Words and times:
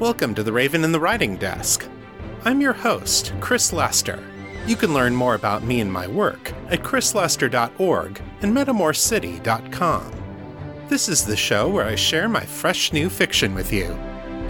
Welcome 0.00 0.34
to 0.34 0.42
The 0.42 0.52
Raven 0.52 0.82
and 0.82 0.92
the 0.92 0.98
Writing 0.98 1.36
Desk. 1.36 1.88
I'm 2.44 2.60
your 2.60 2.72
host, 2.72 3.32
Chris 3.40 3.72
Lester. 3.72 4.20
You 4.66 4.74
can 4.74 4.92
learn 4.92 5.14
more 5.14 5.36
about 5.36 5.62
me 5.62 5.80
and 5.80 5.90
my 5.90 6.08
work 6.08 6.52
at 6.68 6.82
chrislester.org 6.82 8.20
and 8.42 8.52
metamorcity.com. 8.52 10.12
This 10.88 11.08
is 11.08 11.24
the 11.24 11.36
show 11.36 11.68
where 11.68 11.86
I 11.86 11.94
share 11.94 12.28
my 12.28 12.44
fresh 12.44 12.92
new 12.92 13.08
fiction 13.08 13.54
with 13.54 13.72
you. 13.72 13.96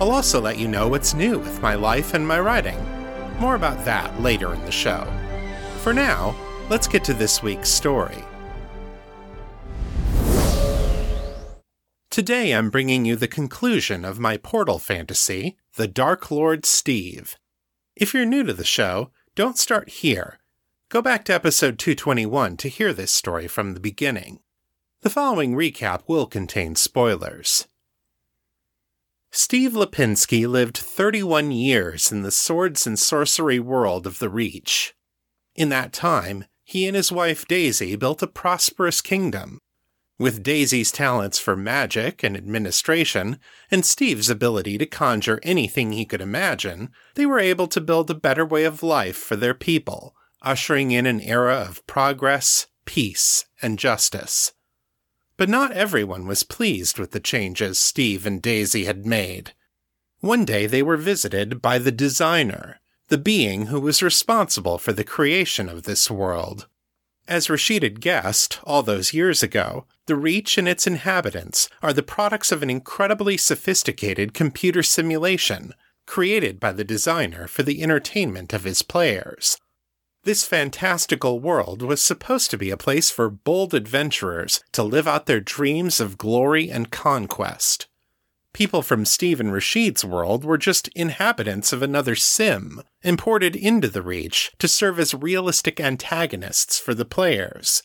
I'll 0.01 0.13
also 0.13 0.41
let 0.41 0.59
you 0.59 0.67
know 0.67 0.89
what's 0.89 1.13
new 1.13 1.39
with 1.39 1.61
my 1.61 1.75
life 1.75 2.15
and 2.15 2.27
my 2.27 2.41
writing. 2.41 2.83
More 3.39 3.55
about 3.55 3.85
that 3.85 4.19
later 4.23 4.55
in 4.55 4.65
the 4.65 4.73
show. 4.73 5.07
For 5.81 5.93
now, 5.93 6.35
let's 6.71 6.89
get 6.89 7.05
to 7.05 7.13
this 7.13 7.43
week's 7.43 7.69
story. 7.69 8.25
Today 12.15 12.53
I'm 12.53 12.71
bringing 12.71 13.05
you 13.05 13.17
the 13.17 13.27
conclusion 13.27 14.05
of 14.05 14.21
my 14.21 14.37
portal 14.37 14.79
fantasy, 14.79 15.57
The 15.75 15.89
Dark 15.89 16.31
Lord 16.31 16.65
Steve. 16.65 17.35
If 17.97 18.15
you're 18.15 18.25
new 18.25 18.45
to 18.45 18.53
the 18.53 18.63
show, 18.63 19.11
don't 19.35 19.59
start 19.59 19.89
here. 19.89 20.39
Go 20.91 21.03
back 21.03 21.25
to 21.25 21.35
episode 21.35 21.77
221 21.77 22.57
to 22.59 22.69
hear 22.69 22.93
this 22.93 23.11
story 23.11 23.49
from 23.49 23.75
the 23.75 23.81
beginning. 23.81 24.39
The 25.01 25.11
following 25.11 25.57
recap 25.57 26.03
will 26.07 26.27
contain 26.27 26.77
spoilers. 26.77 27.67
Steve 29.33 29.73
Lipinski 29.73 30.47
lived 30.47 30.79
31 30.79 31.51
years 31.51 32.13
in 32.13 32.23
the 32.23 32.31
swords 32.31 32.87
and 32.87 32.97
sorcery 32.97 33.59
world 33.59 34.07
of 34.07 34.21
the 34.21 34.29
Reach. 34.29 34.95
In 35.57 35.69
that 35.71 35.93
time, 35.93 36.45
he 36.63 36.87
and 36.87 36.95
his 36.95 37.11
wife 37.11 37.49
Daisy 37.49 37.97
built 37.97 38.23
a 38.23 38.29
prosperous 38.29 39.01
kingdom 39.01 39.59
with 40.19 40.43
Daisy's 40.43 40.93
talents 40.93 41.39
for 41.39 41.57
magic 41.57 42.23
and 42.23 42.37
administration, 42.37 43.39
and 43.71 43.85
Steve's 43.85 44.31
ability 44.31 44.79
to 44.79 44.87
conjure 44.87 45.41
anything 45.43 45.93
he 45.93 46.05
could 46.05 46.21
imagine, 46.21 46.91
they 47.15 47.27
were 47.27 47.41
able 47.41 47.67
to 47.69 47.81
build 47.81 48.11
a 48.11 48.15
better 48.15 48.45
way 48.45 48.65
of 48.65 48.83
life 48.83 49.17
for 49.17 49.37
their 49.37 49.55
people, 49.55 50.15
ushering 50.43 50.93
in 50.93 51.07
an 51.07 51.21
era 51.21 51.57
of 51.69 51.85
progress, 51.87 52.69
peace, 52.85 53.47
and 53.61 53.79
justice. 53.79 54.53
But 55.37 55.49
not 55.49 55.73
everyone 55.73 56.27
was 56.27 56.45
pleased 56.45 56.99
with 56.99 57.11
the 57.11 57.21
changes 57.21 57.79
Steve 57.79 58.25
and 58.25 58.41
Daisy 58.41 58.85
had 58.85 59.05
made. 59.05 59.53
One 60.21 60.45
day 60.45 60.67
they 60.67 60.83
were 60.83 60.97
visited 60.97 61.61
by 61.61 61.79
the 61.79 61.93
designer, 61.93 62.81
the 63.09 63.19
being 63.19 63.67
who 63.67 63.81
was 63.81 64.03
responsible 64.03 64.79
for 64.79 64.93
the 64.93 65.05
creation 65.05 65.69
of 65.69 65.83
this 65.83 66.11
world. 66.11 66.69
As 67.27 67.49
Rashid 67.49 67.83
had 67.83 68.01
guessed 68.01 68.61
all 68.65 68.83
those 68.83 69.15
years 69.15 69.43
ago, 69.43 69.87
the 70.07 70.17
Reach 70.17 70.59
and 70.59 70.69
its 70.69 70.87
inhabitants 70.87 71.71
are 71.83 71.93
the 71.93 72.03
products 72.03 72.53
of 72.53 72.63
an 72.63 72.69
incredibly 72.69 73.39
sophisticated 73.39 74.35
computer 74.35 74.83
simulation 74.83 75.73
created 76.07 76.61
by 76.61 76.73
the 76.73 76.85
designer 76.85 77.47
for 77.47 77.63
the 77.63 77.83
entertainment 77.83 78.53
of 78.53 78.65
his 78.65 78.83
players. 78.83 79.57
This 80.25 80.47
fantastical 80.47 81.41
world 81.41 81.81
was 81.81 82.03
supposed 82.03 82.51
to 82.51 82.59
be 82.59 82.71
a 82.71 82.77
place 82.77 83.11
for 83.11 83.31
bold 83.31 83.73
adventurers 83.73 84.63
to 84.73 84.83
live 84.83 85.09
out 85.09 85.27
their 85.27 85.41
dreams 85.41 86.01
of 86.01 86.19
glory 86.19 86.71
and 86.71 86.91
conquest. 86.91 87.87
People 88.55 88.83
from 88.83 89.05
Steve 89.05 89.41
and 89.41 89.53
Rashid's 89.53 90.05
world 90.05 90.45
were 90.45 90.57
just 90.57 90.87
inhabitants 90.95 91.73
of 91.73 91.83
another 91.83 92.15
sim, 92.15 92.81
imported 93.03 93.57
into 93.57 93.89
the 93.89 94.01
Reach 94.01 94.53
to 94.61 94.69
serve 94.69 95.01
as 95.01 95.13
realistic 95.13 95.81
antagonists 95.81 96.79
for 96.79 96.95
the 96.95 97.05
players. 97.05 97.83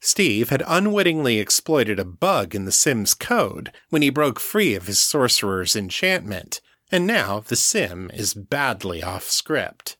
Steve 0.00 0.50
had 0.50 0.64
unwittingly 0.66 1.38
exploited 1.38 2.00
a 2.00 2.04
bug 2.04 2.54
in 2.54 2.64
the 2.64 2.72
sim's 2.72 3.14
code 3.14 3.72
when 3.90 4.02
he 4.02 4.10
broke 4.10 4.40
free 4.40 4.74
of 4.74 4.88
his 4.88 4.98
sorcerer's 4.98 5.76
enchantment, 5.76 6.60
and 6.90 7.06
now 7.06 7.38
the 7.38 7.56
sim 7.56 8.10
is 8.12 8.34
badly 8.34 9.02
off 9.02 9.24
script. 9.24 9.96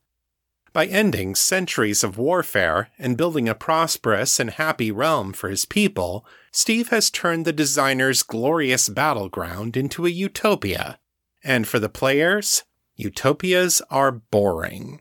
By 0.73 0.87
ending 0.87 1.37
centuries 1.37 2.03
of 2.03 2.19
warfare 2.19 2.91
and 2.99 3.17
building 3.17 3.49
a 3.49 3.55
prosperous 3.55 4.41
and 4.41 4.51
happy 4.51 4.91
realm 4.91 5.33
for 5.33 5.49
his 5.49 5.65
people, 5.65 6.27
Steve 6.61 6.89
has 6.89 7.09
turned 7.09 7.45
the 7.45 7.53
designer's 7.53 8.25
glorious 8.25 8.89
battleground 8.89 9.77
into 9.77 10.05
a 10.05 10.11
utopia. 10.11 10.99
And 11.45 11.69
for 11.69 11.79
the 11.79 11.89
players, 11.89 12.65
utopias 12.97 13.81
are 13.93 14.11
boring. 14.11 15.01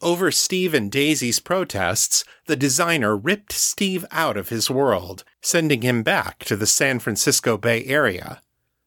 Over 0.00 0.30
Steve 0.30 0.72
and 0.72 0.88
Daisy's 0.88 1.40
protests, 1.40 2.24
the 2.46 2.54
designer 2.54 3.16
ripped 3.16 3.50
Steve 3.50 4.04
out 4.12 4.36
of 4.36 4.50
his 4.50 4.70
world, 4.70 5.24
sending 5.40 5.82
him 5.82 6.04
back 6.04 6.44
to 6.44 6.54
the 6.54 6.68
San 6.68 7.00
Francisco 7.00 7.58
Bay 7.58 7.84
Area. 7.86 8.40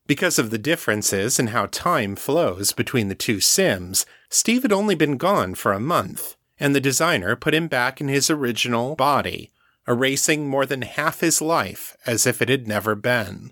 Because 0.08 0.40
of 0.40 0.52
the 0.52 0.58
differences 0.58 1.38
in 1.38 1.48
how 1.48 1.66
time 1.66 2.16
flows 2.16 2.72
between 2.72 3.10
the 3.10 3.14
two 3.14 3.42
Sims, 3.42 4.06
Steve 4.30 4.62
had 4.62 4.72
only 4.72 4.96
been 4.96 5.18
gone 5.18 5.54
for 5.54 5.74
a 5.74 5.82
month, 5.82 6.38
and 6.58 6.74
the 6.74 6.80
designer 6.80 7.36
put 7.36 7.54
him 7.54 7.68
back 7.68 8.00
in 8.00 8.08
his 8.08 8.30
original 8.30 8.96
body, 8.96 9.52
erasing 9.88 10.48
more 10.48 10.66
than 10.66 10.82
half 10.82 11.20
his 11.20 11.42
life 11.42 11.96
as 12.06 12.26
if 12.26 12.42
it 12.42 12.50
had 12.50 12.68
never 12.68 12.96
been. 12.96 13.52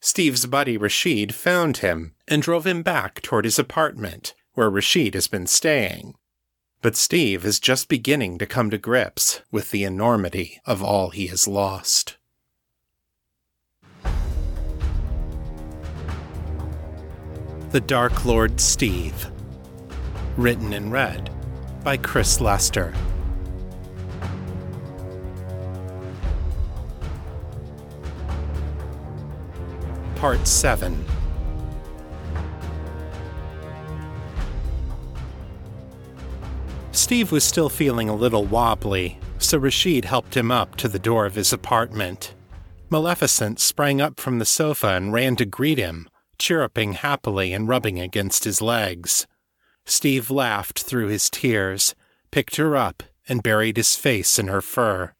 Steve's 0.00 0.46
buddy 0.46 0.76
Rashid 0.76 1.34
found 1.34 1.78
him 1.78 2.14
and 2.26 2.42
drove 2.42 2.66
him 2.66 2.82
back 2.82 3.22
toward 3.22 3.44
his 3.44 3.58
apartment, 3.58 4.34
where 4.54 4.68
Rashid 4.68 5.14
has 5.14 5.28
been 5.28 5.46
staying. 5.46 6.14
But 6.80 6.96
Steve 6.96 7.44
is 7.44 7.60
just 7.60 7.88
beginning 7.88 8.38
to 8.38 8.46
come 8.46 8.68
to 8.70 8.78
grips 8.78 9.42
with 9.52 9.70
the 9.70 9.84
enormity 9.84 10.60
of 10.66 10.82
all 10.82 11.10
he 11.10 11.28
has 11.28 11.46
lost. 11.46 12.16
The 17.70 17.80
Dark 17.80 18.24
Lord 18.24 18.60
Steve. 18.60 19.30
Written 20.36 20.72
and 20.72 20.90
read 20.90 21.30
by 21.84 21.96
Chris 21.96 22.40
Lester. 22.40 22.92
Part 30.22 30.46
7 30.46 31.04
Steve 36.92 37.32
was 37.32 37.42
still 37.42 37.68
feeling 37.68 38.08
a 38.08 38.14
little 38.14 38.44
wobbly, 38.44 39.18
so 39.38 39.58
Rashid 39.58 40.04
helped 40.04 40.36
him 40.36 40.52
up 40.52 40.76
to 40.76 40.86
the 40.86 41.00
door 41.00 41.26
of 41.26 41.34
his 41.34 41.52
apartment. 41.52 42.36
Maleficent 42.88 43.58
sprang 43.58 44.00
up 44.00 44.20
from 44.20 44.38
the 44.38 44.44
sofa 44.44 44.90
and 44.90 45.12
ran 45.12 45.34
to 45.34 45.44
greet 45.44 45.78
him, 45.78 46.08
chirruping 46.38 46.92
happily 46.92 47.52
and 47.52 47.66
rubbing 47.66 47.98
against 47.98 48.44
his 48.44 48.62
legs. 48.62 49.26
Steve 49.86 50.30
laughed 50.30 50.84
through 50.84 51.08
his 51.08 51.28
tears, 51.28 51.96
picked 52.30 52.54
her 52.54 52.76
up, 52.76 53.02
and 53.28 53.42
buried 53.42 53.76
his 53.76 53.96
face 53.96 54.38
in 54.38 54.46
her 54.46 54.62
fur. 54.62 55.14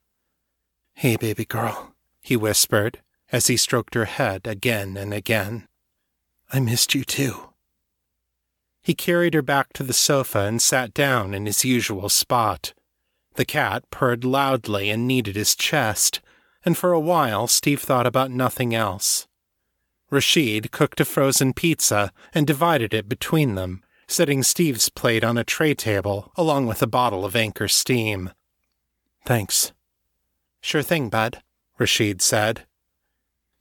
Hey, 0.94 1.16
baby 1.16 1.44
girl, 1.44 1.96
he 2.20 2.36
whispered 2.36 3.01
as 3.32 3.46
he 3.48 3.56
stroked 3.56 3.94
her 3.94 4.04
head 4.04 4.46
again 4.46 4.96
and 4.96 5.12
again. 5.12 5.66
I 6.52 6.60
missed 6.60 6.94
you 6.94 7.02
too. 7.02 7.48
He 8.82 8.94
carried 8.94 9.32
her 9.34 9.42
back 9.42 9.72
to 9.74 9.82
the 9.82 9.94
sofa 9.94 10.40
and 10.40 10.60
sat 10.60 10.92
down 10.92 11.34
in 11.34 11.46
his 11.46 11.64
usual 11.64 12.08
spot. 12.08 12.74
The 13.34 13.46
cat 13.46 13.88
purred 13.90 14.24
loudly 14.24 14.90
and 14.90 15.06
kneaded 15.06 15.36
his 15.36 15.56
chest, 15.56 16.20
and 16.64 16.76
for 16.76 16.92
a 16.92 17.00
while 17.00 17.46
Steve 17.46 17.80
thought 17.80 18.06
about 18.06 18.30
nothing 18.30 18.74
else. 18.74 19.26
Rashid 20.10 20.70
cooked 20.72 21.00
a 21.00 21.06
frozen 21.06 21.54
pizza 21.54 22.12
and 22.34 22.46
divided 22.46 22.92
it 22.92 23.08
between 23.08 23.54
them, 23.54 23.82
setting 24.06 24.42
Steve's 24.42 24.90
plate 24.90 25.24
on 25.24 25.38
a 25.38 25.44
tray 25.44 25.74
table 25.74 26.30
along 26.36 26.66
with 26.66 26.82
a 26.82 26.86
bottle 26.86 27.24
of 27.24 27.34
Anchor 27.34 27.68
Steam. 27.68 28.30
Thanks. 29.24 29.72
Sure 30.60 30.82
thing, 30.82 31.08
bud, 31.08 31.42
Rashid 31.78 32.20
said. 32.20 32.66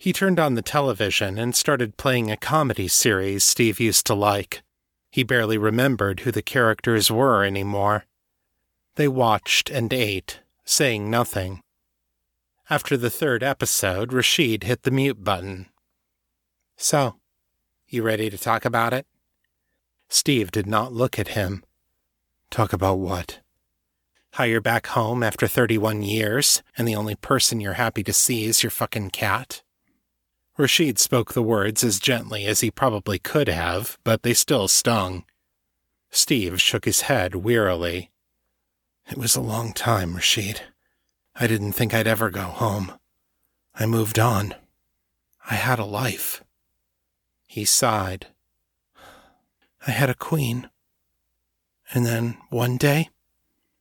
He 0.02 0.14
turned 0.14 0.40
on 0.40 0.56
the 0.56 0.64
television 0.64 1.38
and 1.38 1.56
started 1.56 1.96
playing 1.96 2.32
a 2.32 2.36
comedy 2.36 2.88
series 2.88 3.44
Steve 3.44 3.80
used 3.80 4.08
to 4.08 4.16
like. 4.16 4.64
He 5.12 5.22
barely 5.22 5.60
remembered 5.60 6.22
who 6.22 6.32
the 6.32 6.42
characters 6.42 7.12
were 7.12 7.44
anymore. 7.44 8.06
They 8.96 9.08
watched 9.08 9.70
and 9.70 9.94
ate, 9.94 10.40
saying 10.66 11.12
nothing. 11.12 11.62
After 12.68 12.98
the 12.98 13.12
third 13.12 13.44
episode, 13.44 14.12
Rashid 14.12 14.64
hit 14.64 14.82
the 14.82 14.90
mute 14.90 15.24
button. 15.24 15.68
So, 16.78 17.18
you 17.88 18.02
ready 18.02 18.32
to 18.32 18.40
talk 18.40 18.66
about 18.66 18.94
it? 18.94 19.06
Steve 20.10 20.50
did 20.50 20.66
not 20.66 20.92
look 20.92 21.20
at 21.20 21.38
him. 21.38 21.64
Talk 22.50 22.74
about 22.74 22.98
what? 22.98 23.42
How 24.32 24.46
you're 24.46 24.62
back 24.62 24.88
home 24.88 25.22
after 25.22 25.46
31 25.46 26.02
years, 26.02 26.64
and 26.76 26.88
the 26.88 26.96
only 26.96 27.14
person 27.14 27.62
you're 27.62 27.74
happy 27.74 28.02
to 28.02 28.14
see 28.14 28.46
is 28.46 28.64
your 28.64 28.72
fucking 28.72 29.12
cat? 29.12 29.62
Rashid 30.62 31.00
spoke 31.00 31.34
the 31.34 31.42
words 31.42 31.84
as 31.84 32.00
gently 32.00 32.46
as 32.46 32.60
he 32.60 32.70
probably 32.70 33.18
could 33.18 33.48
have, 33.48 33.98
but 34.04 34.22
they 34.22 34.36
still 34.36 34.68
stung. 34.68 35.26
Steve 36.12 36.62
shook 36.62 36.86
his 36.86 37.02
head 37.02 37.34
wearily. 37.34 38.12
It 39.10 39.18
was 39.18 39.36
a 39.36 39.42
long 39.42 39.74
time, 39.74 40.14
Rashid. 40.14 40.62
I 41.36 41.48
didn't 41.48 41.72
think 41.72 41.96
I'd 41.96 42.06
ever 42.06 42.30
go 42.30 42.44
home. 42.44 42.94
I 43.74 43.88
moved 43.88 44.20
on. 44.20 44.54
I 45.50 45.56
had 45.56 45.80
a 45.80 45.84
life. 45.84 46.44
He 47.48 47.66
sighed. 47.66 48.28
I 49.88 49.92
had 49.92 50.12
a 50.12 50.16
queen. 50.16 50.70
And 51.92 52.06
then 52.06 52.38
one 52.52 52.78
day, 52.78 53.10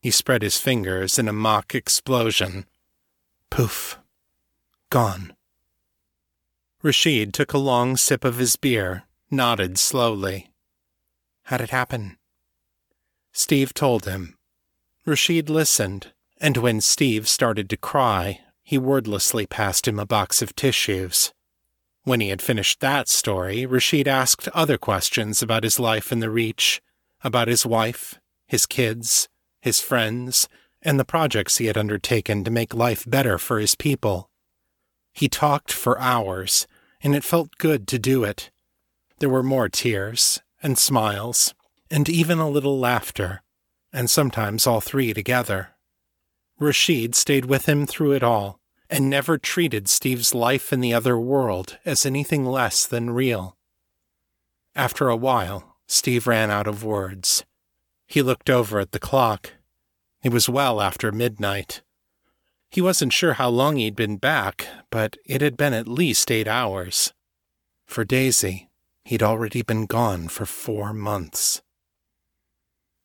he 0.01 0.11
spread 0.11 0.41
his 0.41 0.57
fingers 0.57 1.19
in 1.19 1.29
a 1.29 1.33
mock 1.33 1.75
explosion. 1.75 2.65
Poof. 3.51 3.99
Gone. 4.89 5.35
Rashid 6.83 7.35
took 7.35 7.53
a 7.53 7.59
long 7.59 7.99
sip 7.99 8.25
of 8.25 8.39
his 8.39 8.57
beer, 8.57 9.05
nodded 9.31 9.79
slowly. 9.79 10.51
How'd 11.45 11.61
it 11.61 11.71
happen? 11.71 12.17
Steve 13.33 13.75
told 13.75 14.07
him. 14.07 14.37
Rashid 15.05 15.51
listened, 15.51 16.13
and 16.41 16.57
when 16.57 16.81
Steve 16.81 17.29
started 17.29 17.69
to 17.69 17.77
cry, 17.77 18.41
he 18.63 18.79
wordlessly 18.79 19.47
passed 19.47 19.87
him 19.87 19.99
a 19.99 20.07
box 20.07 20.41
of 20.41 20.57
tissues. 20.57 21.35
When 22.05 22.21
he 22.21 22.29
had 22.29 22.41
finished 22.41 22.81
that 22.81 23.09
story, 23.09 23.67
Rashid 23.67 24.09
asked 24.09 24.49
other 24.49 24.79
questions 24.79 25.43
about 25.43 25.65
his 25.65 25.79
life 25.79 26.11
in 26.11 26.21
the 26.21 26.31
Reach, 26.31 26.81
about 27.23 27.49
his 27.49 27.67
wife, 27.67 28.19
his 28.47 28.65
kids, 28.65 29.29
his 29.61 29.81
friends, 29.81 30.49
and 30.81 30.99
the 30.99 31.05
projects 31.05 31.59
he 31.59 31.67
had 31.67 31.77
undertaken 31.77 32.43
to 32.45 32.51
make 32.51 32.73
life 32.73 33.05
better 33.07 33.37
for 33.37 33.59
his 33.59 33.75
people. 33.75 34.30
He 35.13 35.29
talked 35.29 35.73
for 35.73 35.99
hours, 35.99 36.67
and 37.03 37.15
it 37.15 37.25
felt 37.25 37.59
good 37.59 37.87
to 37.89 37.99
do 37.99 38.25
it. 38.25 38.51
There 39.19 39.29
were 39.29 39.43
more 39.43 39.69
tears, 39.69 40.41
and 40.63 40.79
smiles, 40.79 41.55
and 41.91 42.09
even 42.09 42.39
a 42.39 42.49
little 42.49 42.79
laughter, 42.79 43.43
and 43.93 44.09
sometimes 44.09 44.67
all 44.67 44.81
three 44.81 45.13
together. 45.13 45.71
Rashid 46.59 47.15
stayed 47.15 47.47
with 47.47 47.67
him 47.67 47.87
through 47.87 48.13
it 48.13 48.23
all, 48.23 48.61
and 48.89 49.09
never 49.09 49.39
treated 49.39 49.89
Steve's 49.89 50.35
life 50.35 50.73
in 50.73 50.81
the 50.81 50.93
other 50.93 51.19
world 51.19 51.79
as 51.85 52.05
anything 52.05 52.45
less 52.45 52.87
than 52.87 53.11
real. 53.11 53.57
After 54.75 55.09
a 55.09 55.17
while, 55.17 55.77
Steve 55.87 56.27
ran 56.27 56.51
out 56.51 56.67
of 56.67 56.85
words. 56.85 57.45
He 58.07 58.23
looked 58.23 58.51
over 58.51 58.79
at 58.79 58.93
the 58.93 58.99
clock. 58.99 59.53
It 60.23 60.33
was 60.33 60.49
well 60.49 60.81
after 60.81 61.13
midnight. 61.13 61.83
He 62.71 62.81
wasn't 62.81 63.13
sure 63.13 63.35
how 63.35 63.49
long 63.49 63.77
he'd 63.77 63.97
been 63.97 64.17
back, 64.17 64.69
but 64.91 65.17
it 65.27 65.41
had 65.41 65.57
been 65.57 65.73
at 65.73 65.89
least 65.89 66.31
eight 66.31 66.47
hours. 66.47 67.13
For 67.87 68.05
Daisy, 68.05 68.71
he'd 69.05 69.23
already 69.23 69.63
been 69.63 69.87
gone 69.87 70.29
for 70.29 70.47
four 70.47 70.93
months. 70.93 71.63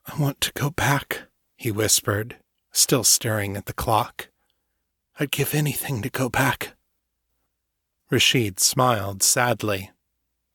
I 0.05 0.21
want 0.21 0.39
to 0.41 0.53
go 0.53 0.69
back, 0.69 1.23
he 1.57 1.71
whispered, 1.71 2.37
still 2.71 3.03
staring 3.03 3.57
at 3.57 3.65
the 3.65 3.73
clock. 3.73 4.29
I'd 5.19 5.31
give 5.31 5.55
anything 5.55 6.03
to 6.03 6.09
go 6.09 6.29
back. 6.29 6.75
Rashid 8.11 8.59
smiled 8.59 9.23
sadly. 9.23 9.89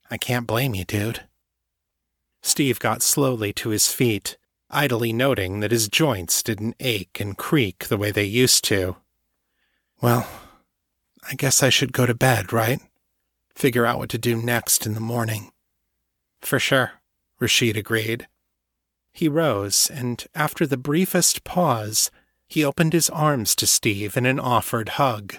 I 0.09 0.17
can't 0.17 0.47
blame 0.47 0.73
you, 0.73 0.85
dude. 0.85 1.27
Steve 2.41 2.79
got 2.79 3.01
slowly 3.01 3.51
to 3.53 3.69
his 3.69 3.91
feet, 3.91 4.37
idly 4.71 5.13
noting 5.13 5.59
that 5.59 5.71
his 5.71 5.87
joints 5.87 6.41
didn't 6.41 6.75
ache 6.79 7.19
and 7.19 7.37
creak 7.37 7.87
the 7.87 7.97
way 7.97 8.11
they 8.11 8.23
used 8.23 8.63
to. 8.65 8.95
Well, 10.01 10.27
I 11.29 11.35
guess 11.35 11.61
I 11.61 11.69
should 11.69 11.93
go 11.93 12.05
to 12.05 12.15
bed, 12.15 12.51
right? 12.51 12.79
Figure 13.53 13.85
out 13.85 13.99
what 13.99 14.09
to 14.09 14.17
do 14.17 14.35
next 14.35 14.85
in 14.85 14.93
the 14.93 14.99
morning. 14.99 15.51
For 16.41 16.57
sure, 16.57 16.93
Rashid 17.39 17.77
agreed. 17.77 18.27
He 19.13 19.27
rose, 19.27 19.91
and 19.93 20.25
after 20.33 20.65
the 20.65 20.77
briefest 20.77 21.43
pause, 21.43 22.09
he 22.47 22.63
opened 22.63 22.93
his 22.93 23.09
arms 23.09 23.55
to 23.55 23.67
Steve 23.67 24.17
in 24.17 24.25
an 24.25 24.39
offered 24.39 24.89
hug. 24.89 25.35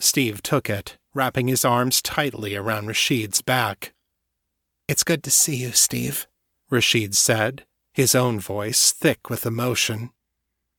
Steve 0.00 0.42
took 0.42 0.68
it, 0.70 0.96
wrapping 1.14 1.48
his 1.48 1.64
arms 1.64 2.02
tightly 2.02 2.56
around 2.56 2.86
Rashid's 2.86 3.42
back. 3.42 3.92
It's 4.88 5.04
good 5.04 5.22
to 5.24 5.30
see 5.30 5.56
you, 5.56 5.72
Steve, 5.72 6.26
Rashid 6.70 7.14
said, 7.14 7.64
his 7.98 8.14
own 8.14 8.38
voice 8.38 8.92
thick 8.92 9.28
with 9.28 9.44
emotion. 9.44 10.10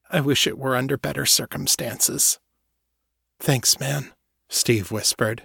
I 0.10 0.22
wish 0.22 0.48
it 0.48 0.58
were 0.58 0.78
under 0.78 0.98
better 0.98 1.26
circumstances. 1.26 2.40
Thanks, 3.42 3.78
man, 3.78 4.14
Steve 4.48 4.90
whispered. 4.90 5.44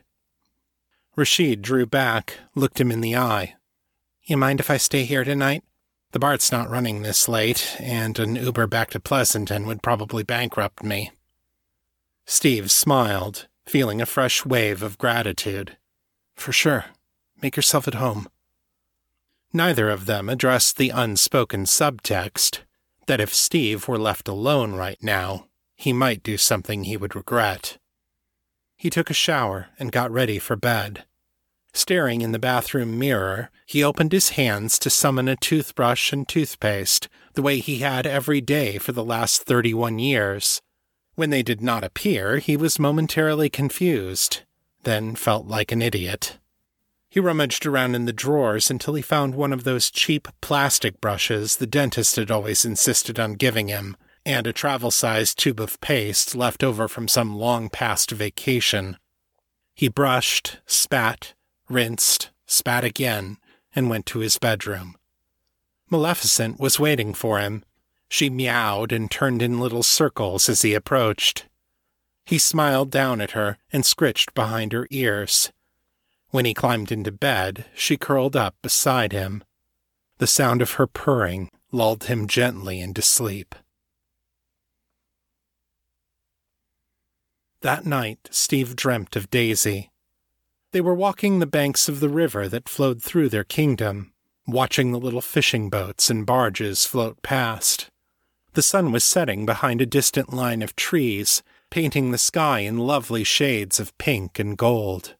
Rashid 1.16 1.62
drew 1.62 1.84
back, 1.84 2.34
looked 2.54 2.80
him 2.80 2.92
in 2.92 3.00
the 3.00 3.16
eye. 3.16 3.56
You 4.22 4.36
mind 4.36 4.60
if 4.60 4.70
I 4.70 4.76
stay 4.76 5.02
here 5.02 5.24
tonight? 5.24 5.64
The 6.12 6.20
BART's 6.20 6.52
not 6.52 6.70
running 6.70 7.02
this 7.02 7.28
late, 7.28 7.74
and 7.80 8.20
an 8.20 8.36
Uber 8.36 8.68
back 8.68 8.90
to 8.90 9.00
Pleasanton 9.00 9.66
would 9.66 9.82
probably 9.82 10.22
bankrupt 10.22 10.84
me. 10.84 11.10
Steve 12.24 12.70
smiled, 12.70 13.48
feeling 13.66 14.00
a 14.00 14.06
fresh 14.06 14.46
wave 14.46 14.80
of 14.80 14.96
gratitude. 14.96 15.76
For 16.36 16.52
sure. 16.52 16.84
Make 17.42 17.56
yourself 17.56 17.88
at 17.88 17.94
home. 17.94 18.28
Neither 19.56 19.88
of 19.88 20.06
them 20.06 20.28
addressed 20.28 20.76
the 20.76 20.90
unspoken 20.90 21.64
subtext 21.64 22.62
that 23.06 23.20
if 23.20 23.32
Steve 23.32 23.86
were 23.86 23.98
left 23.98 24.26
alone 24.26 24.74
right 24.74 25.00
now, 25.00 25.46
he 25.76 25.92
might 25.92 26.24
do 26.24 26.36
something 26.36 26.82
he 26.82 26.96
would 26.96 27.14
regret. 27.14 27.78
He 28.76 28.90
took 28.90 29.10
a 29.10 29.14
shower 29.14 29.68
and 29.78 29.92
got 29.92 30.10
ready 30.10 30.40
for 30.40 30.56
bed. 30.56 31.04
Staring 31.72 32.20
in 32.20 32.32
the 32.32 32.38
bathroom 32.40 32.98
mirror, 32.98 33.50
he 33.64 33.84
opened 33.84 34.10
his 34.10 34.30
hands 34.30 34.76
to 34.80 34.90
summon 34.90 35.28
a 35.28 35.36
toothbrush 35.36 36.12
and 36.12 36.26
toothpaste, 36.26 37.08
the 37.34 37.42
way 37.42 37.60
he 37.60 37.78
had 37.78 38.08
every 38.08 38.40
day 38.40 38.78
for 38.78 38.90
the 38.90 39.04
last 39.04 39.42
31 39.42 40.00
years. 40.00 40.62
When 41.14 41.30
they 41.30 41.44
did 41.44 41.62
not 41.62 41.84
appear, 41.84 42.38
he 42.38 42.56
was 42.56 42.80
momentarily 42.80 43.50
confused, 43.50 44.42
then 44.82 45.14
felt 45.14 45.46
like 45.46 45.70
an 45.70 45.80
idiot. 45.80 46.38
He 47.14 47.20
rummaged 47.20 47.64
around 47.64 47.94
in 47.94 48.06
the 48.06 48.12
drawers 48.12 48.72
until 48.72 48.94
he 48.94 49.00
found 49.00 49.36
one 49.36 49.52
of 49.52 49.62
those 49.62 49.88
cheap 49.88 50.26
plastic 50.40 51.00
brushes 51.00 51.58
the 51.58 51.64
dentist 51.64 52.16
had 52.16 52.28
always 52.28 52.64
insisted 52.64 53.20
on 53.20 53.34
giving 53.34 53.68
him, 53.68 53.96
and 54.26 54.48
a 54.48 54.52
travel 54.52 54.90
sized 54.90 55.38
tube 55.38 55.60
of 55.60 55.80
paste 55.80 56.34
left 56.34 56.64
over 56.64 56.88
from 56.88 57.06
some 57.06 57.36
long 57.36 57.70
past 57.70 58.10
vacation. 58.10 58.96
He 59.76 59.86
brushed, 59.86 60.58
spat, 60.66 61.34
rinsed, 61.68 62.30
spat 62.46 62.82
again, 62.82 63.36
and 63.76 63.88
went 63.88 64.06
to 64.06 64.18
his 64.18 64.36
bedroom. 64.36 64.96
Maleficent 65.88 66.58
was 66.58 66.80
waiting 66.80 67.14
for 67.14 67.38
him. 67.38 67.64
She 68.08 68.28
meowed 68.28 68.90
and 68.90 69.08
turned 69.08 69.40
in 69.40 69.60
little 69.60 69.84
circles 69.84 70.48
as 70.48 70.62
he 70.62 70.74
approached. 70.74 71.46
He 72.24 72.38
smiled 72.38 72.90
down 72.90 73.20
at 73.20 73.38
her 73.38 73.58
and 73.72 73.86
scritched 73.86 74.34
behind 74.34 74.72
her 74.72 74.88
ears. 74.90 75.52
When 76.34 76.46
he 76.46 76.52
climbed 76.52 76.90
into 76.90 77.12
bed, 77.12 77.66
she 77.76 77.96
curled 77.96 78.34
up 78.34 78.56
beside 78.60 79.12
him. 79.12 79.44
The 80.18 80.26
sound 80.26 80.62
of 80.62 80.72
her 80.72 80.88
purring 80.88 81.48
lulled 81.70 82.06
him 82.06 82.26
gently 82.26 82.80
into 82.80 83.02
sleep. 83.02 83.54
That 87.60 87.86
night, 87.86 88.18
Steve 88.32 88.74
dreamt 88.74 89.14
of 89.14 89.30
Daisy. 89.30 89.92
They 90.72 90.80
were 90.80 90.92
walking 90.92 91.38
the 91.38 91.46
banks 91.46 91.88
of 91.88 92.00
the 92.00 92.08
river 92.08 92.48
that 92.48 92.68
flowed 92.68 93.00
through 93.00 93.28
their 93.28 93.44
kingdom, 93.44 94.12
watching 94.44 94.90
the 94.90 94.98
little 94.98 95.20
fishing 95.20 95.70
boats 95.70 96.10
and 96.10 96.26
barges 96.26 96.84
float 96.84 97.22
past. 97.22 97.86
The 98.54 98.62
sun 98.62 98.90
was 98.90 99.04
setting 99.04 99.46
behind 99.46 99.80
a 99.80 99.86
distant 99.86 100.32
line 100.32 100.62
of 100.62 100.74
trees, 100.74 101.44
painting 101.70 102.10
the 102.10 102.18
sky 102.18 102.58
in 102.58 102.78
lovely 102.78 103.22
shades 103.22 103.78
of 103.78 103.96
pink 103.98 104.40
and 104.40 104.58
gold. 104.58 105.14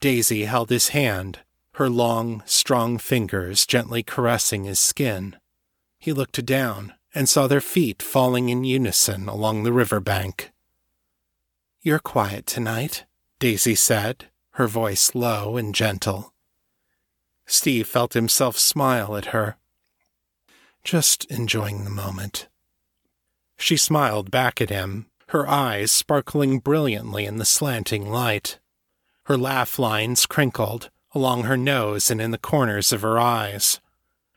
Daisy 0.00 0.44
held 0.44 0.70
his 0.70 0.88
hand, 0.88 1.40
her 1.72 1.88
long, 1.88 2.42
strong 2.46 2.98
fingers 2.98 3.66
gently 3.66 4.02
caressing 4.02 4.64
his 4.64 4.78
skin. 4.78 5.36
He 5.98 6.12
looked 6.12 6.44
down 6.44 6.94
and 7.14 7.28
saw 7.28 7.46
their 7.46 7.60
feet 7.60 8.02
falling 8.02 8.48
in 8.48 8.64
unison 8.64 9.28
along 9.28 9.62
the 9.62 9.72
river 9.72 10.00
bank. 10.00 10.52
You're 11.80 11.98
quiet 11.98 12.46
tonight, 12.46 13.04
Daisy 13.38 13.74
said, 13.74 14.26
her 14.52 14.66
voice 14.66 15.14
low 15.14 15.56
and 15.56 15.74
gentle. 15.74 16.32
Steve 17.46 17.86
felt 17.86 18.14
himself 18.14 18.58
smile 18.58 19.16
at 19.16 19.26
her. 19.26 19.56
Just 20.82 21.24
enjoying 21.26 21.84
the 21.84 21.90
moment. 21.90 22.48
She 23.58 23.76
smiled 23.76 24.30
back 24.30 24.60
at 24.60 24.70
him, 24.70 25.06
her 25.28 25.48
eyes 25.48 25.90
sparkling 25.90 26.58
brilliantly 26.58 27.24
in 27.24 27.36
the 27.36 27.44
slanting 27.44 28.08
light. 28.10 28.58
Her 29.26 29.36
laugh 29.36 29.78
lines 29.78 30.24
crinkled 30.24 30.90
along 31.12 31.44
her 31.44 31.56
nose 31.56 32.10
and 32.10 32.20
in 32.20 32.30
the 32.30 32.38
corners 32.38 32.92
of 32.92 33.02
her 33.02 33.18
eyes. 33.18 33.80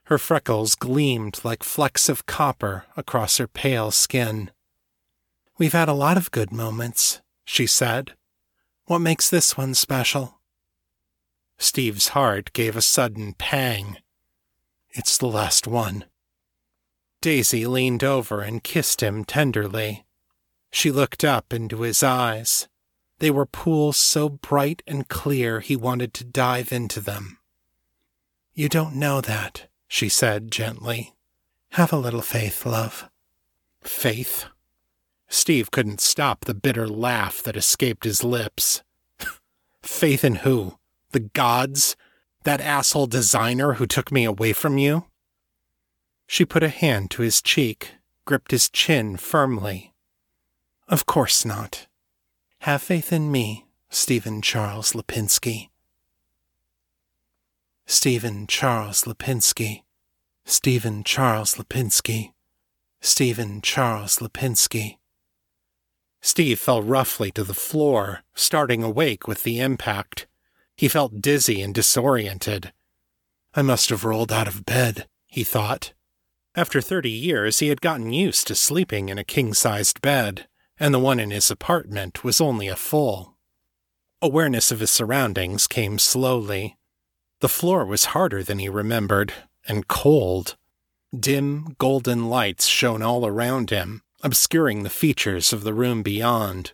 Her 0.05 0.17
freckles 0.17 0.75
gleamed 0.75 1.41
like 1.43 1.61
flecks 1.61 2.07
of 2.09 2.25
copper 2.25 2.85
across 2.95 3.37
her 3.37 3.47
pale 3.47 3.91
skin. 3.91 4.49
We've 5.57 5.73
had 5.73 5.89
a 5.89 5.93
lot 5.93 6.15
of 6.15 6.31
good 6.31 6.51
moments, 6.53 7.21
she 7.43 7.67
said. 7.67 8.13
What 8.85 8.99
makes 8.99 9.29
this 9.29 9.57
one 9.57 9.75
special? 9.75 10.39
Steve's 11.57 12.09
heart 12.09 12.53
gave 12.53 12.77
a 12.77 12.81
sudden 12.81 13.33
pang. 13.33 13.97
It's 14.91 15.17
the 15.17 15.27
last 15.27 15.67
one. 15.67 16.05
Daisy 17.21 17.67
leaned 17.67 18.03
over 18.03 18.39
and 18.39 18.63
kissed 18.63 19.03
him 19.03 19.25
tenderly. 19.25 20.05
She 20.71 20.89
looked 20.89 21.25
up 21.25 21.53
into 21.53 21.81
his 21.81 22.01
eyes. 22.01 22.68
They 23.19 23.31
were 23.31 23.45
pools 23.45 23.97
so 23.97 24.29
bright 24.29 24.81
and 24.87 25.07
clear 25.07 25.59
he 25.59 25.75
wanted 25.75 26.13
to 26.15 26.23
dive 26.23 26.71
into 26.71 27.01
them. 27.01 27.37
You 28.53 28.69
don't 28.69 28.95
know 28.95 29.21
that, 29.21 29.67
she 29.87 30.09
said 30.09 30.51
gently. 30.51 31.13
Have 31.71 31.93
a 31.93 31.97
little 31.97 32.21
faith, 32.21 32.65
love. 32.65 33.09
Faith? 33.81 34.45
Steve 35.27 35.69
couldn't 35.69 36.01
stop 36.01 36.45
the 36.45 36.53
bitter 36.53 36.87
laugh 36.87 37.43
that 37.43 37.55
escaped 37.57 38.05
his 38.05 38.23
lips. 38.23 38.83
faith 39.83 40.23
in 40.23 40.35
who? 40.35 40.79
The 41.11 41.19
gods? 41.19 41.95
That 42.43 42.61
asshole 42.61 43.07
designer 43.07 43.73
who 43.73 43.85
took 43.85 44.11
me 44.11 44.23
away 44.23 44.53
from 44.53 44.77
you? 44.77 45.05
She 46.25 46.45
put 46.45 46.63
a 46.63 46.69
hand 46.69 47.11
to 47.11 47.21
his 47.21 47.41
cheek, 47.41 47.95
gripped 48.23 48.51
his 48.51 48.69
chin 48.69 49.17
firmly. 49.17 49.93
Of 50.87 51.05
course 51.05 51.43
not. 51.43 51.87
Have 52.63 52.81
faith 52.81 53.13
in 53.13 53.31
me, 53.31 53.67
Stephen 53.89 54.41
Charles 54.41 54.91
Lipinski. 54.91 55.69
Stephen 57.85 58.47
Charles 58.47 59.05
Lipinski. 59.05 59.83
Stephen 60.43 61.05
Charles 61.05 61.55
Lipinski. 61.55 62.33
Stephen 62.99 63.61
Charles 63.61 64.19
Lipinski. 64.19 64.97
Steve 66.19 66.59
fell 66.59 66.81
roughly 66.81 67.31
to 67.31 67.45
the 67.45 67.53
floor, 67.53 68.23
starting 68.35 68.83
awake 68.83 69.25
with 69.25 69.43
the 69.43 69.61
impact. 69.61 70.27
He 70.75 70.89
felt 70.89 71.21
dizzy 71.21 71.61
and 71.61 71.73
disoriented. 71.73 72.73
I 73.53 73.61
must 73.61 73.89
have 73.89 74.03
rolled 74.03 74.33
out 74.33 74.49
of 74.49 74.65
bed, 74.65 75.07
he 75.27 75.45
thought. 75.45 75.93
After 76.55 76.81
thirty 76.81 77.09
years, 77.09 77.59
he 77.59 77.69
had 77.69 77.79
gotten 77.79 78.11
used 78.11 78.47
to 78.47 78.53
sleeping 78.55 79.07
in 79.07 79.17
a 79.17 79.23
king 79.23 79.53
sized 79.53 80.01
bed 80.01 80.48
and 80.79 80.93
the 80.93 80.99
one 80.99 81.19
in 81.19 81.31
his 81.31 81.51
apartment 81.51 82.23
was 82.23 82.39
only 82.39 82.67
a 82.67 82.75
full. 82.75 83.35
Awareness 84.21 84.71
of 84.71 84.79
his 84.79 84.91
surroundings 84.91 85.67
came 85.67 85.99
slowly. 85.99 86.77
The 87.41 87.49
floor 87.49 87.85
was 87.85 88.05
harder 88.05 88.43
than 88.43 88.59
he 88.59 88.69
remembered, 88.69 89.33
and 89.67 89.87
cold. 89.87 90.55
Dim, 91.17 91.75
golden 91.77 92.29
lights 92.29 92.67
shone 92.67 93.01
all 93.01 93.25
around 93.25 93.69
him, 93.69 94.01
obscuring 94.21 94.83
the 94.83 94.89
features 94.89 95.53
of 95.53 95.63
the 95.63 95.73
room 95.73 96.03
beyond. 96.03 96.73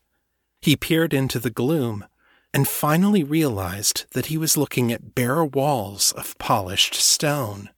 He 0.61 0.75
peered 0.75 1.13
into 1.13 1.39
the 1.39 1.51
gloom 1.51 2.05
and 2.53 2.67
finally 2.67 3.23
realized 3.23 4.05
that 4.13 4.27
he 4.27 4.37
was 4.37 4.57
looking 4.57 4.91
at 4.91 5.13
bare 5.13 5.43
walls 5.43 6.11
of 6.13 6.37
polished 6.37 6.95
stone. 6.95 7.69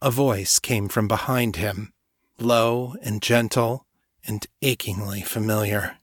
A 0.00 0.10
voice 0.10 0.60
came 0.60 0.88
from 0.88 1.08
behind 1.08 1.56
him, 1.56 1.92
low 2.38 2.94
and 3.02 3.20
gentle, 3.20 3.84
and 4.26 4.46
achingly 4.62 5.22
familiar. 5.22 5.98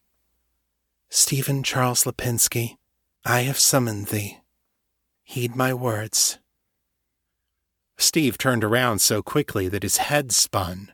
Stephen 1.09 1.63
Charles 1.63 2.03
Lipinski, 2.03 2.77
I 3.23 3.41
have 3.41 3.59
summoned 3.59 4.07
thee. 4.07 4.39
Heed 5.23 5.55
my 5.55 5.73
words. 5.73 6.39
Steve 7.97 8.37
turned 8.37 8.63
around 8.63 8.99
so 8.99 9.23
quickly 9.23 9.67
that 9.69 9.83
his 9.83 9.97
head 9.97 10.31
spun, 10.31 10.91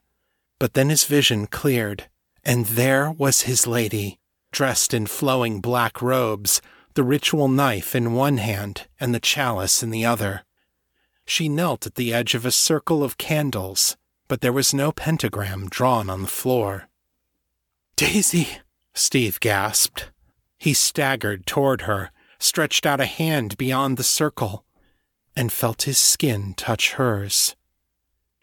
but 0.59 0.73
then 0.73 0.89
his 0.89 1.05
vision 1.05 1.47
cleared, 1.47 2.09
and 2.43 2.65
there 2.67 3.11
was 3.11 3.41
his 3.41 3.65
lady, 3.65 4.19
dressed 4.51 4.93
in 4.93 5.07
flowing 5.07 5.59
black 5.59 6.01
robes, 6.01 6.61
the 6.93 7.03
ritual 7.03 7.47
knife 7.47 7.95
in 7.95 8.13
one 8.13 8.37
hand 8.37 8.87
and 8.99 9.13
the 9.15 9.19
chalice 9.19 9.81
in 9.81 9.89
the 9.89 10.05
other. 10.05 10.43
She 11.25 11.49
knelt 11.49 11.85
at 11.85 11.95
the 11.95 12.13
edge 12.13 12.35
of 12.35 12.45
a 12.45 12.51
circle 12.51 13.03
of 13.03 13.17
candles, 13.17 13.97
but 14.27 14.41
there 14.41 14.53
was 14.53 14.73
no 14.73 14.91
pentagram 14.91 15.67
drawn 15.69 16.09
on 16.09 16.21
the 16.21 16.27
floor. 16.27 16.89
Daisy, 17.95 18.47
Steve 18.93 19.39
gasped. 19.39 20.11
He 20.57 20.73
staggered 20.73 21.45
toward 21.45 21.81
her, 21.81 22.11
stretched 22.39 22.85
out 22.85 22.99
a 22.99 23.05
hand 23.05 23.57
beyond 23.57 23.97
the 23.97 24.03
circle, 24.03 24.65
and 25.35 25.51
felt 25.51 25.83
his 25.83 25.97
skin 25.97 26.53
touch 26.55 26.93
hers. 26.93 27.55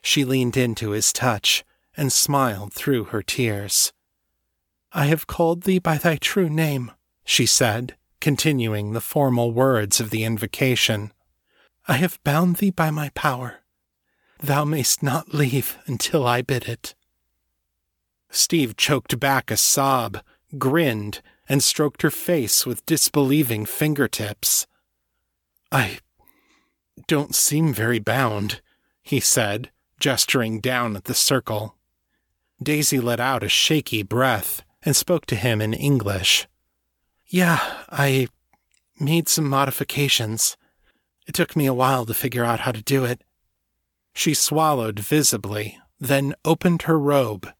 She 0.03 0.25
leaned 0.25 0.57
into 0.57 0.91
his 0.91 1.13
touch 1.13 1.65
and 1.97 2.13
smiled 2.13 2.73
through 2.73 3.05
her 3.05 3.23
tears. 3.23 3.93
I 4.93 5.07
have 5.07 5.27
called 5.27 5.63
thee 5.63 5.79
by 5.79 5.99
thy 5.99 6.17
true 6.17 6.49
name, 6.49 6.93
she 7.25 7.45
said, 7.45 7.97
continuing 8.21 8.93
the 8.93 9.01
formal 9.01 9.53
words 9.53 10.01
of 10.01 10.11
the 10.11 10.25
invocation. 10.25 11.13
I 11.87 11.95
have 11.95 12.23
bound 12.25 12.57
thee 12.57 12.71
by 12.71 12.91
my 12.91 13.11
power. 13.11 13.61
Thou 14.41 14.65
mayst 14.65 15.03
not 15.03 15.35
leave 15.35 15.79
until 15.87 16.27
I 16.27 16.43
bid 16.43 16.69
it. 16.69 16.95
Steve 18.31 18.77
choked 18.77 19.19
back 19.19 19.51
a 19.51 19.57
sob, 19.57 20.19
grinned, 20.59 21.21
and 21.49 21.63
stroked 21.63 22.03
her 22.03 22.11
face 22.11 22.67
with 22.67 22.85
disbelieving 22.87 23.65
fingertips. 23.65 24.67
I 25.73 25.99
don't 27.07 27.35
seem 27.35 27.73
very 27.73 27.99
bound, 27.99 28.61
he 29.03 29.21
said, 29.21 29.71
gesturing 29.99 30.61
down 30.61 30.95
at 30.97 31.05
the 31.05 31.15
circle. 31.15 31.77
Daisy 32.63 33.01
let 33.01 33.21
out 33.21 33.43
a 33.43 33.49
shaky 33.49 34.03
breath 34.03 34.63
and 34.83 34.95
spoke 34.95 35.27
to 35.27 35.37
him 35.37 35.61
in 35.61 35.73
English. 35.73 36.47
Yeah, 37.27 37.59
I 37.91 38.29
made 39.01 39.29
some 39.29 39.49
modifications. 39.49 40.57
It 41.27 41.35
took 41.35 41.57
me 41.57 41.67
a 41.67 41.75
while 41.75 42.05
to 42.07 42.15
figure 42.15 42.45
out 42.45 42.61
how 42.61 42.73
to 42.73 42.83
do 42.83 43.05
it. 43.05 43.23
She 44.13 44.35
swallowed 44.35 44.99
visibly, 44.99 45.79
then 46.01 46.35
opened 46.45 46.83
her 46.83 46.99
robe 46.99 47.53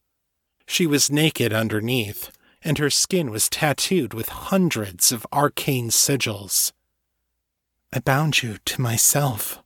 she 0.69 0.87
was 0.87 1.11
naked 1.11 1.51
underneath, 1.51 2.31
and 2.63 2.77
her 2.77 2.91
skin 2.91 3.31
was 3.31 3.49
tattooed 3.49 4.13
with 4.13 4.29
hundreds 4.29 5.11
of 5.11 5.27
arcane 5.33 5.89
sigils. 5.89 6.73
I 7.91 8.01
bound 8.01 8.43
you 8.43 8.59
to 8.67 8.81
myself. 8.83 9.63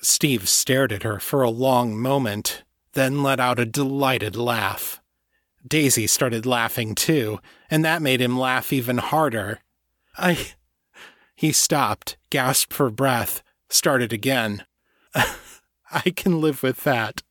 Steve 0.00 0.48
stared 0.48 0.92
at 0.92 1.02
her 1.02 1.18
for 1.18 1.42
a 1.42 1.50
long 1.50 1.98
moment, 1.98 2.62
then 2.92 3.24
let 3.24 3.40
out 3.40 3.58
a 3.58 3.66
delighted 3.66 4.36
laugh. 4.36 5.02
Daisy 5.66 6.06
started 6.06 6.46
laughing 6.46 6.94
too, 6.94 7.40
and 7.68 7.84
that 7.84 8.00
made 8.00 8.20
him 8.20 8.38
laugh 8.38 8.72
even 8.72 8.98
harder. 8.98 9.58
I. 10.16 10.52
He 11.34 11.50
stopped, 11.50 12.16
gasped 12.30 12.72
for 12.72 12.90
breath, 12.90 13.42
started 13.68 14.12
again. 14.12 14.64
I 15.14 16.10
can 16.14 16.40
live 16.40 16.62
with 16.62 16.84
that 16.84 17.22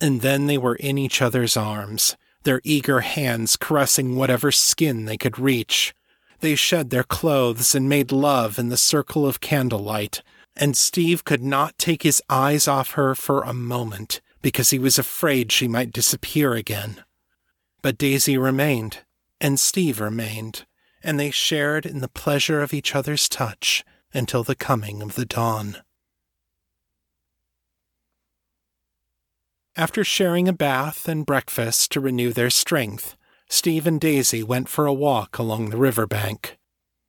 and 0.00 0.20
then 0.20 0.46
they 0.46 0.58
were 0.58 0.76
in 0.76 0.98
each 0.98 1.22
other's 1.22 1.56
arms, 1.56 2.16
their 2.42 2.60
eager 2.64 3.00
hands 3.00 3.56
caressing 3.56 4.16
whatever 4.16 4.52
skin 4.52 5.04
they 5.04 5.16
could 5.16 5.38
reach. 5.38 5.94
They 6.40 6.54
shed 6.54 6.90
their 6.90 7.04
clothes 7.04 7.74
and 7.74 7.88
made 7.88 8.12
love 8.12 8.58
in 8.58 8.68
the 8.68 8.76
circle 8.76 9.26
of 9.26 9.40
candlelight, 9.40 10.22
and 10.54 10.76
Steve 10.76 11.24
could 11.24 11.42
not 11.42 11.78
take 11.78 12.02
his 12.02 12.22
eyes 12.28 12.68
off 12.68 12.92
her 12.92 13.14
for 13.14 13.42
a 13.42 13.52
moment 13.52 14.20
because 14.42 14.70
he 14.70 14.78
was 14.78 14.98
afraid 14.98 15.50
she 15.50 15.66
might 15.66 15.92
disappear 15.92 16.54
again. 16.54 17.02
But 17.82 17.98
Daisy 17.98 18.38
remained, 18.38 18.98
and 19.40 19.58
Steve 19.58 20.00
remained, 20.00 20.66
and 21.02 21.18
they 21.18 21.30
shared 21.30 21.86
in 21.86 22.00
the 22.00 22.08
pleasure 22.08 22.62
of 22.62 22.74
each 22.74 22.94
other's 22.94 23.28
touch 23.28 23.84
until 24.12 24.42
the 24.42 24.54
coming 24.54 25.02
of 25.02 25.14
the 25.14 25.26
dawn. 25.26 25.78
After 29.78 30.02
sharing 30.04 30.48
a 30.48 30.54
bath 30.54 31.06
and 31.06 31.26
breakfast 31.26 31.92
to 31.92 32.00
renew 32.00 32.32
their 32.32 32.48
strength, 32.48 33.14
Steve 33.50 33.86
and 33.86 34.00
Daisy 34.00 34.42
went 34.42 34.70
for 34.70 34.86
a 34.86 34.94
walk 34.94 35.38
along 35.38 35.68
the 35.68 35.76
river 35.76 36.06
bank. 36.06 36.56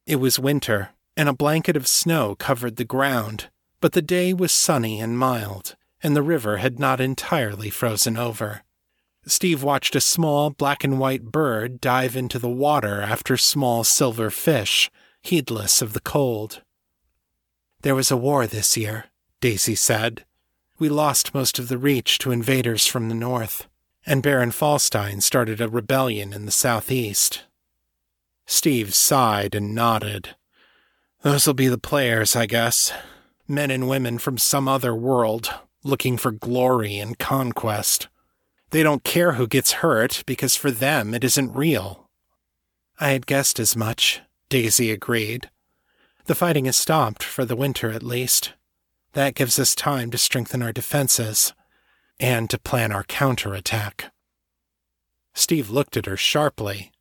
It 0.05 0.17
was 0.17 0.38
winter, 0.38 0.89
and 1.15 1.29
a 1.29 1.33
blanket 1.33 1.77
of 1.77 1.88
snow 1.88 2.36
covered 2.36 2.75
the 2.75 2.83
ground, 2.83 3.50
but 3.79 3.93
the 3.93 4.01
day 4.01 4.33
was 4.33 4.51
sunny 4.51 5.00
and 5.00 5.17
mild, 5.17 5.77
and 6.03 6.13
the 6.13 6.21
river 6.21 6.57
had 6.57 6.77
not 6.77 7.00
entirely 7.00 7.69
frozen 7.69 8.17
over. 8.17 8.63
Steve 9.25 9.63
watched 9.63 9.95
a 9.95 10.01
small 10.01 10.50
black 10.50 10.83
and 10.83 11.00
white 11.00 11.24
bird 11.24 11.79
dive 11.79 12.17
into 12.17 12.38
the 12.38 12.50
water 12.50 13.01
after 13.01 13.38
small 13.38 13.86
silver 13.86 14.29
fish, 14.29 14.91
heedless 15.21 15.81
of 15.81 15.93
the 15.93 16.01
cold. 16.01 16.63
There 17.81 17.95
was 17.95 18.12
a 18.12 18.17
war 18.17 18.45
this 18.45 18.75
year, 18.75 19.05
Daisy 19.39 19.75
said, 19.75 20.25
we 20.79 20.89
lost 20.89 21.34
most 21.34 21.60
of 21.60 21.69
the 21.69 21.77
reach 21.77 22.19
to 22.19 22.31
invaders 22.31 22.86
from 22.86 23.10
the 23.10 23.15
north, 23.15 23.67
and 24.05 24.24
Baron 24.24 24.51
Falstein 24.51 25.22
started 25.22 25.60
a 25.60 25.69
rebellion 25.69 26.34
in 26.34 26.46
the 26.46 26.51
southeast. 26.51 27.43
Steve 28.46 28.93
sighed 28.93 29.55
and 29.55 29.75
nodded. 29.75 30.36
Those'll 31.22 31.53
be 31.53 31.67
the 31.67 31.77
players, 31.77 32.36
I 32.36 32.46
guess. 32.46 32.93
Men 33.48 33.72
and 33.72 33.89
women 33.89 34.17
from 34.17 34.38
some 34.38 34.67
other 34.67 34.96
world, 34.96 35.53
looking 35.84 36.17
for 36.17 36.31
glory 36.31 36.98
and 36.98 37.17
conquest. 37.17 38.07
They 38.69 38.84
don't 38.84 39.03
care 39.03 39.34
who 39.34 39.48
gets 39.48 39.84
hurt 39.84 40.24
because 40.25 40.55
for 40.55 40.72
them 40.72 41.13
it 41.13 41.24
isn't 41.24 41.55
real. 41.55 42.10
I 43.00 43.10
had 43.10 43.25
guessed 43.25 43.60
as 43.60 43.75
much, 43.75 44.22
Daisy 44.50 44.91
agreed. 44.91 45.50
The 46.25 46.36
fighting 46.36 46.65
has 46.65 46.75
stopped, 46.75 47.24
for 47.24 47.46
the 47.46 47.55
winter 47.55 47.91
at 47.91 48.03
least. 48.03 48.53
That 49.13 49.35
gives 49.35 49.57
us 49.57 49.73
time 49.75 50.11
to 50.11 50.17
strengthen 50.17 50.61
our 50.61 50.71
defenses 50.71 51.53
and 52.19 52.49
to 52.49 52.59
plan 52.59 52.91
our 52.91 53.03
counterattack. 53.03 54.11
Steve 55.33 55.69
looked 55.69 55.97
at 55.97 56.05
her 56.05 56.17
sharply. 56.17 56.91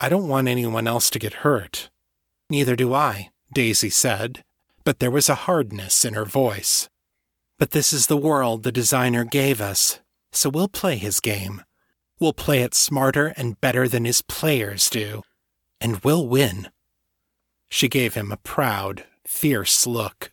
I 0.00 0.08
don't 0.08 0.28
want 0.28 0.48
anyone 0.48 0.86
else 0.86 1.10
to 1.10 1.18
get 1.18 1.44
hurt. 1.44 1.90
Neither 2.48 2.74
do 2.74 2.94
I, 2.94 3.30
Daisy 3.52 3.90
said, 3.90 4.44
but 4.84 4.98
there 4.98 5.10
was 5.10 5.28
a 5.28 5.46
hardness 5.46 6.04
in 6.04 6.14
her 6.14 6.24
voice. 6.24 6.88
But 7.58 7.70
this 7.70 7.92
is 7.92 8.06
the 8.06 8.16
world 8.16 8.62
the 8.62 8.72
designer 8.72 9.24
gave 9.24 9.60
us, 9.60 10.00
so 10.32 10.48
we'll 10.48 10.68
play 10.68 10.96
his 10.96 11.20
game. 11.20 11.62
We'll 12.18 12.32
play 12.32 12.62
it 12.62 12.74
smarter 12.74 13.34
and 13.36 13.60
better 13.60 13.86
than 13.86 14.04
his 14.04 14.22
players 14.22 14.90
do, 14.90 15.22
and 15.80 16.00
we'll 16.00 16.26
win. 16.26 16.70
She 17.68 17.88
gave 17.88 18.14
him 18.14 18.32
a 18.32 18.36
proud, 18.36 19.04
fierce 19.26 19.86
look, 19.86 20.32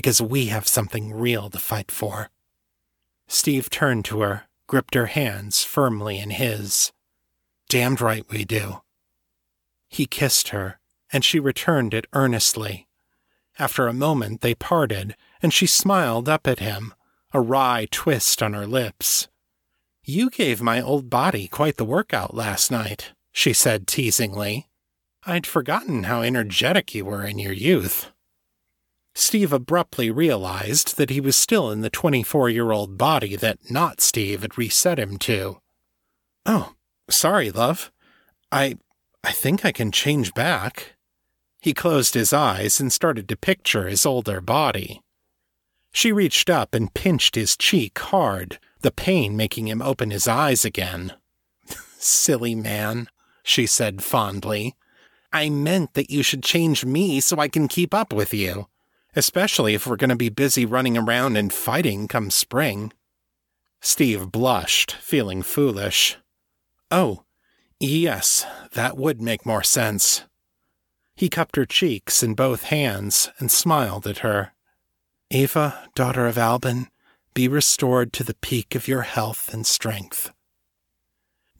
because 0.00 0.22
we 0.22 0.46
have 0.46 0.66
something 0.66 1.12
real 1.12 1.50
to 1.50 1.58
fight 1.58 1.90
for. 1.90 2.30
Steve 3.28 3.68
turned 3.68 4.02
to 4.02 4.22
her, 4.22 4.44
gripped 4.66 4.94
her 4.94 5.08
hands 5.08 5.62
firmly 5.62 6.18
in 6.18 6.30
his. 6.30 6.90
Damned 7.68 8.00
right 8.00 8.24
we 8.30 8.46
do. 8.46 8.80
He 9.90 10.06
kissed 10.06 10.48
her, 10.48 10.80
and 11.12 11.22
she 11.22 11.38
returned 11.38 11.92
it 11.92 12.06
earnestly. 12.14 12.88
After 13.58 13.86
a 13.86 13.92
moment, 13.92 14.40
they 14.40 14.54
parted, 14.54 15.16
and 15.42 15.52
she 15.52 15.66
smiled 15.66 16.30
up 16.30 16.46
at 16.48 16.60
him, 16.60 16.94
a 17.34 17.40
wry 17.42 17.86
twist 17.90 18.42
on 18.42 18.54
her 18.54 18.66
lips. 18.66 19.28
You 20.02 20.30
gave 20.30 20.62
my 20.62 20.80
old 20.80 21.10
body 21.10 21.46
quite 21.46 21.76
the 21.76 21.84
workout 21.84 22.34
last 22.34 22.70
night, 22.70 23.12
she 23.32 23.52
said 23.52 23.86
teasingly. 23.86 24.70
I'd 25.26 25.46
forgotten 25.46 26.04
how 26.04 26.22
energetic 26.22 26.94
you 26.94 27.04
were 27.04 27.22
in 27.22 27.38
your 27.38 27.52
youth. 27.52 28.10
Steve 29.14 29.52
abruptly 29.52 30.10
realized 30.10 30.96
that 30.96 31.10
he 31.10 31.20
was 31.20 31.36
still 31.36 31.70
in 31.70 31.80
the 31.80 31.90
24 31.90 32.48
year 32.48 32.70
old 32.70 32.96
body 32.96 33.36
that 33.36 33.70
not 33.70 34.00
Steve 34.00 34.42
had 34.42 34.56
reset 34.56 34.98
him 34.98 35.18
to. 35.18 35.60
Oh, 36.46 36.74
sorry, 37.08 37.50
love. 37.50 37.90
I. 38.50 38.76
I 39.22 39.32
think 39.32 39.66
I 39.66 39.72
can 39.72 39.92
change 39.92 40.32
back. 40.32 40.94
He 41.60 41.74
closed 41.74 42.14
his 42.14 42.32
eyes 42.32 42.80
and 42.80 42.90
started 42.90 43.28
to 43.28 43.36
picture 43.36 43.86
his 43.86 44.06
older 44.06 44.40
body. 44.40 45.02
She 45.92 46.10
reached 46.10 46.48
up 46.48 46.74
and 46.74 46.94
pinched 46.94 47.34
his 47.34 47.54
cheek 47.54 47.98
hard, 47.98 48.58
the 48.80 48.90
pain 48.90 49.36
making 49.36 49.68
him 49.68 49.82
open 49.82 50.10
his 50.10 50.26
eyes 50.26 50.64
again. 50.64 51.12
Silly 51.98 52.54
man, 52.54 53.08
she 53.42 53.66
said 53.66 54.02
fondly. 54.02 54.74
I 55.34 55.50
meant 55.50 55.92
that 55.92 56.10
you 56.10 56.22
should 56.22 56.42
change 56.42 56.86
me 56.86 57.20
so 57.20 57.38
I 57.38 57.48
can 57.48 57.68
keep 57.68 57.92
up 57.92 58.14
with 58.14 58.32
you 58.32 58.68
especially 59.14 59.74
if 59.74 59.86
we're 59.86 59.96
going 59.96 60.10
to 60.10 60.16
be 60.16 60.28
busy 60.28 60.64
running 60.64 60.96
around 60.96 61.36
and 61.36 61.52
fighting 61.52 62.08
come 62.08 62.30
spring. 62.30 62.92
Steve 63.80 64.30
blushed, 64.30 64.92
feeling 64.92 65.42
foolish. 65.42 66.18
Oh, 66.90 67.24
yes, 67.78 68.44
that 68.72 68.96
would 68.96 69.20
make 69.20 69.46
more 69.46 69.62
sense. 69.62 70.24
He 71.16 71.28
cupped 71.28 71.56
her 71.56 71.66
cheeks 71.66 72.22
in 72.22 72.34
both 72.34 72.64
hands 72.64 73.30
and 73.38 73.50
smiled 73.50 74.06
at 74.06 74.18
her. 74.18 74.52
Eva, 75.30 75.88
daughter 75.94 76.26
of 76.26 76.38
Albin, 76.38 76.88
be 77.34 77.46
restored 77.46 78.12
to 78.14 78.24
the 78.24 78.34
peak 78.34 78.74
of 78.74 78.88
your 78.88 79.02
health 79.02 79.52
and 79.52 79.66
strength. 79.66 80.32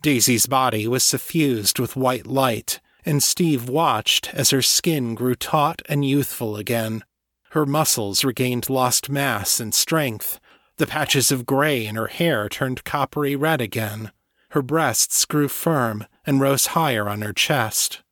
Daisy's 0.03 0.47
body 0.47 0.89
was 0.89 1.05
suffused 1.05 1.79
with 1.79 1.95
white 1.95 2.27
light, 2.27 2.81
and 3.05 3.23
Steve 3.23 3.69
watched 3.69 4.33
as 4.35 4.51
her 4.51 4.63
skin 4.63 5.15
grew 5.15 5.35
taut 5.35 5.83
and 5.89 6.05
youthful 6.05 6.57
again. 6.57 7.05
Her 7.51 7.67
muscles 7.67 8.25
regained 8.25 8.71
lost 8.71 9.11
mass 9.11 9.61
and 9.61 9.75
strength. 9.75 10.39
The 10.77 10.87
patches 10.87 11.31
of 11.31 11.47
gray 11.47 11.87
in 11.87 11.97
her 11.97 12.07
hair 12.07 12.49
turned 12.49 12.85
coppery 12.85 13.37
red 13.37 13.61
again. 13.61 14.13
Her 14.51 14.63
breasts 14.63 15.25
grew 15.25 15.49
firm 15.49 16.07
and 16.25 16.41
rose 16.41 16.67
higher 16.67 17.09
on 17.09 17.23
her 17.23 17.33
chest. 17.33 18.03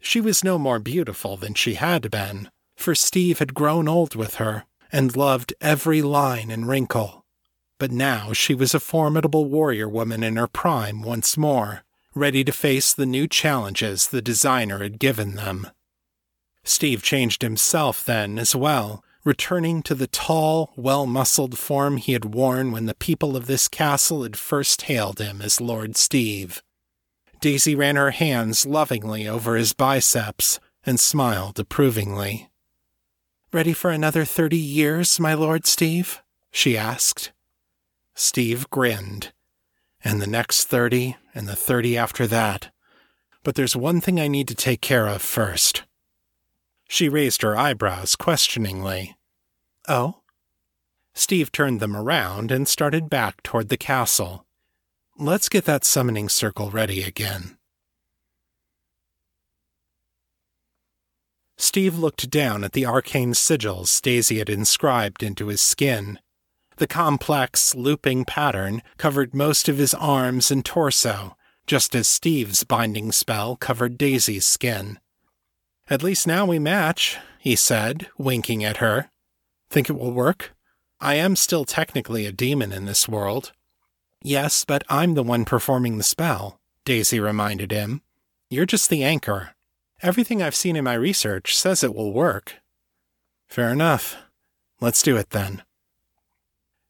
She 0.00 0.20
was 0.20 0.44
no 0.44 0.58
more 0.58 0.78
beautiful 0.78 1.36
than 1.36 1.54
she 1.54 1.74
had 1.74 2.10
been, 2.10 2.50
for 2.76 2.94
Steve 2.94 3.40
had 3.40 3.54
grown 3.54 3.88
old 3.88 4.14
with 4.14 4.36
her 4.36 4.64
and 4.92 5.16
loved 5.16 5.54
every 5.60 6.00
line 6.00 6.50
and 6.50 6.68
wrinkle. 6.68 7.24
But 7.78 7.92
now 7.92 8.32
she 8.32 8.54
was 8.54 8.74
a 8.74 8.80
formidable 8.80 9.44
warrior 9.44 9.88
woman 9.88 10.22
in 10.22 10.36
her 10.36 10.48
prime 10.48 11.02
once 11.02 11.36
more, 11.36 11.82
ready 12.14 12.44
to 12.44 12.52
face 12.52 12.92
the 12.92 13.06
new 13.06 13.26
challenges 13.26 14.08
the 14.08 14.22
designer 14.22 14.78
had 14.78 14.98
given 14.98 15.34
them. 15.34 15.68
Steve 16.68 17.02
changed 17.02 17.40
himself 17.40 18.04
then 18.04 18.38
as 18.38 18.54
well, 18.54 19.02
returning 19.24 19.82
to 19.82 19.94
the 19.94 20.06
tall, 20.06 20.70
well 20.76 21.06
muscled 21.06 21.58
form 21.58 21.96
he 21.96 22.12
had 22.12 22.34
worn 22.34 22.70
when 22.72 22.84
the 22.84 22.94
people 22.94 23.36
of 23.36 23.46
this 23.46 23.68
castle 23.68 24.22
had 24.22 24.36
first 24.36 24.82
hailed 24.82 25.18
him 25.18 25.40
as 25.40 25.62
Lord 25.62 25.96
Steve. 25.96 26.62
Daisy 27.40 27.74
ran 27.74 27.96
her 27.96 28.10
hands 28.10 28.66
lovingly 28.66 29.26
over 29.26 29.56
his 29.56 29.72
biceps 29.72 30.60
and 30.84 31.00
smiled 31.00 31.58
approvingly. 31.58 32.50
Ready 33.50 33.72
for 33.72 33.90
another 33.90 34.26
thirty 34.26 34.58
years, 34.58 35.18
my 35.18 35.32
Lord 35.32 35.66
Steve? 35.66 36.22
she 36.50 36.76
asked. 36.76 37.32
Steve 38.14 38.68
grinned. 38.68 39.32
And 40.04 40.20
the 40.20 40.26
next 40.26 40.66
thirty, 40.66 41.16
and 41.34 41.48
the 41.48 41.56
thirty 41.56 41.96
after 41.96 42.26
that. 42.26 42.70
But 43.42 43.54
there's 43.54 43.74
one 43.74 44.02
thing 44.02 44.20
I 44.20 44.28
need 44.28 44.48
to 44.48 44.54
take 44.54 44.82
care 44.82 45.06
of 45.06 45.22
first. 45.22 45.84
She 46.88 47.08
raised 47.08 47.42
her 47.42 47.56
eyebrows 47.56 48.16
questioningly. 48.16 49.16
Oh? 49.86 50.22
Steve 51.14 51.52
turned 51.52 51.80
them 51.80 51.94
around 51.94 52.50
and 52.50 52.66
started 52.66 53.10
back 53.10 53.42
toward 53.42 53.68
the 53.68 53.76
castle. 53.76 54.46
Let's 55.18 55.48
get 55.48 55.64
that 55.66 55.84
summoning 55.84 56.28
circle 56.28 56.70
ready 56.70 57.02
again. 57.02 57.58
Steve 61.58 61.98
looked 61.98 62.30
down 62.30 62.64
at 62.64 62.72
the 62.72 62.86
arcane 62.86 63.32
sigils 63.32 64.00
Daisy 64.00 64.38
had 64.38 64.48
inscribed 64.48 65.22
into 65.22 65.48
his 65.48 65.60
skin. 65.60 66.18
The 66.76 66.86
complex, 66.86 67.74
looping 67.74 68.24
pattern 68.24 68.80
covered 68.96 69.34
most 69.34 69.68
of 69.68 69.76
his 69.76 69.92
arms 69.92 70.52
and 70.52 70.64
torso, 70.64 71.36
just 71.66 71.96
as 71.96 72.06
Steve's 72.06 72.62
binding 72.62 73.10
spell 73.10 73.56
covered 73.56 73.98
Daisy's 73.98 74.46
skin. 74.46 75.00
At 75.90 76.02
least 76.02 76.26
now 76.26 76.44
we 76.44 76.58
match, 76.58 77.16
he 77.38 77.56
said, 77.56 78.08
winking 78.18 78.62
at 78.62 78.76
her. 78.76 79.10
Think 79.70 79.88
it 79.88 79.98
will 79.98 80.12
work? 80.12 80.54
I 81.00 81.14
am 81.14 81.36
still 81.36 81.64
technically 81.64 82.26
a 82.26 82.32
demon 82.32 82.72
in 82.72 82.84
this 82.84 83.08
world. 83.08 83.52
Yes, 84.22 84.64
but 84.64 84.84
I'm 84.88 85.14
the 85.14 85.22
one 85.22 85.44
performing 85.44 85.96
the 85.96 86.02
spell, 86.02 86.60
Daisy 86.84 87.20
reminded 87.20 87.70
him. 87.70 88.02
You're 88.50 88.66
just 88.66 88.90
the 88.90 89.04
anchor. 89.04 89.54
Everything 90.02 90.42
I've 90.42 90.54
seen 90.54 90.76
in 90.76 90.84
my 90.84 90.94
research 90.94 91.56
says 91.56 91.82
it 91.82 91.94
will 91.94 92.12
work. 92.12 92.56
Fair 93.48 93.70
enough. 93.70 94.16
Let's 94.80 95.02
do 95.02 95.16
it 95.16 95.30
then. 95.30 95.62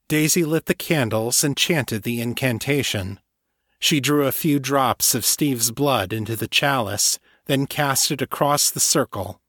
Daisy 0.09 0.45
lit 0.45 0.67
the 0.67 0.75
candles 0.75 1.45
and 1.45 1.57
chanted 1.57 2.03
the 2.03 2.21
incantation. 2.21 3.21
She 3.79 4.01
drew 4.01 4.27
a 4.27 4.33
few 4.33 4.59
drops 4.59 5.15
of 5.15 5.25
Steve's 5.25 5.71
blood 5.71 6.13
into 6.13 6.35
the 6.35 6.49
chalice 6.49 7.19
then 7.49 7.67
cast 7.67 8.13
it 8.13 8.23
across 8.23 8.71
the 8.71 8.81
circle. 8.81 9.41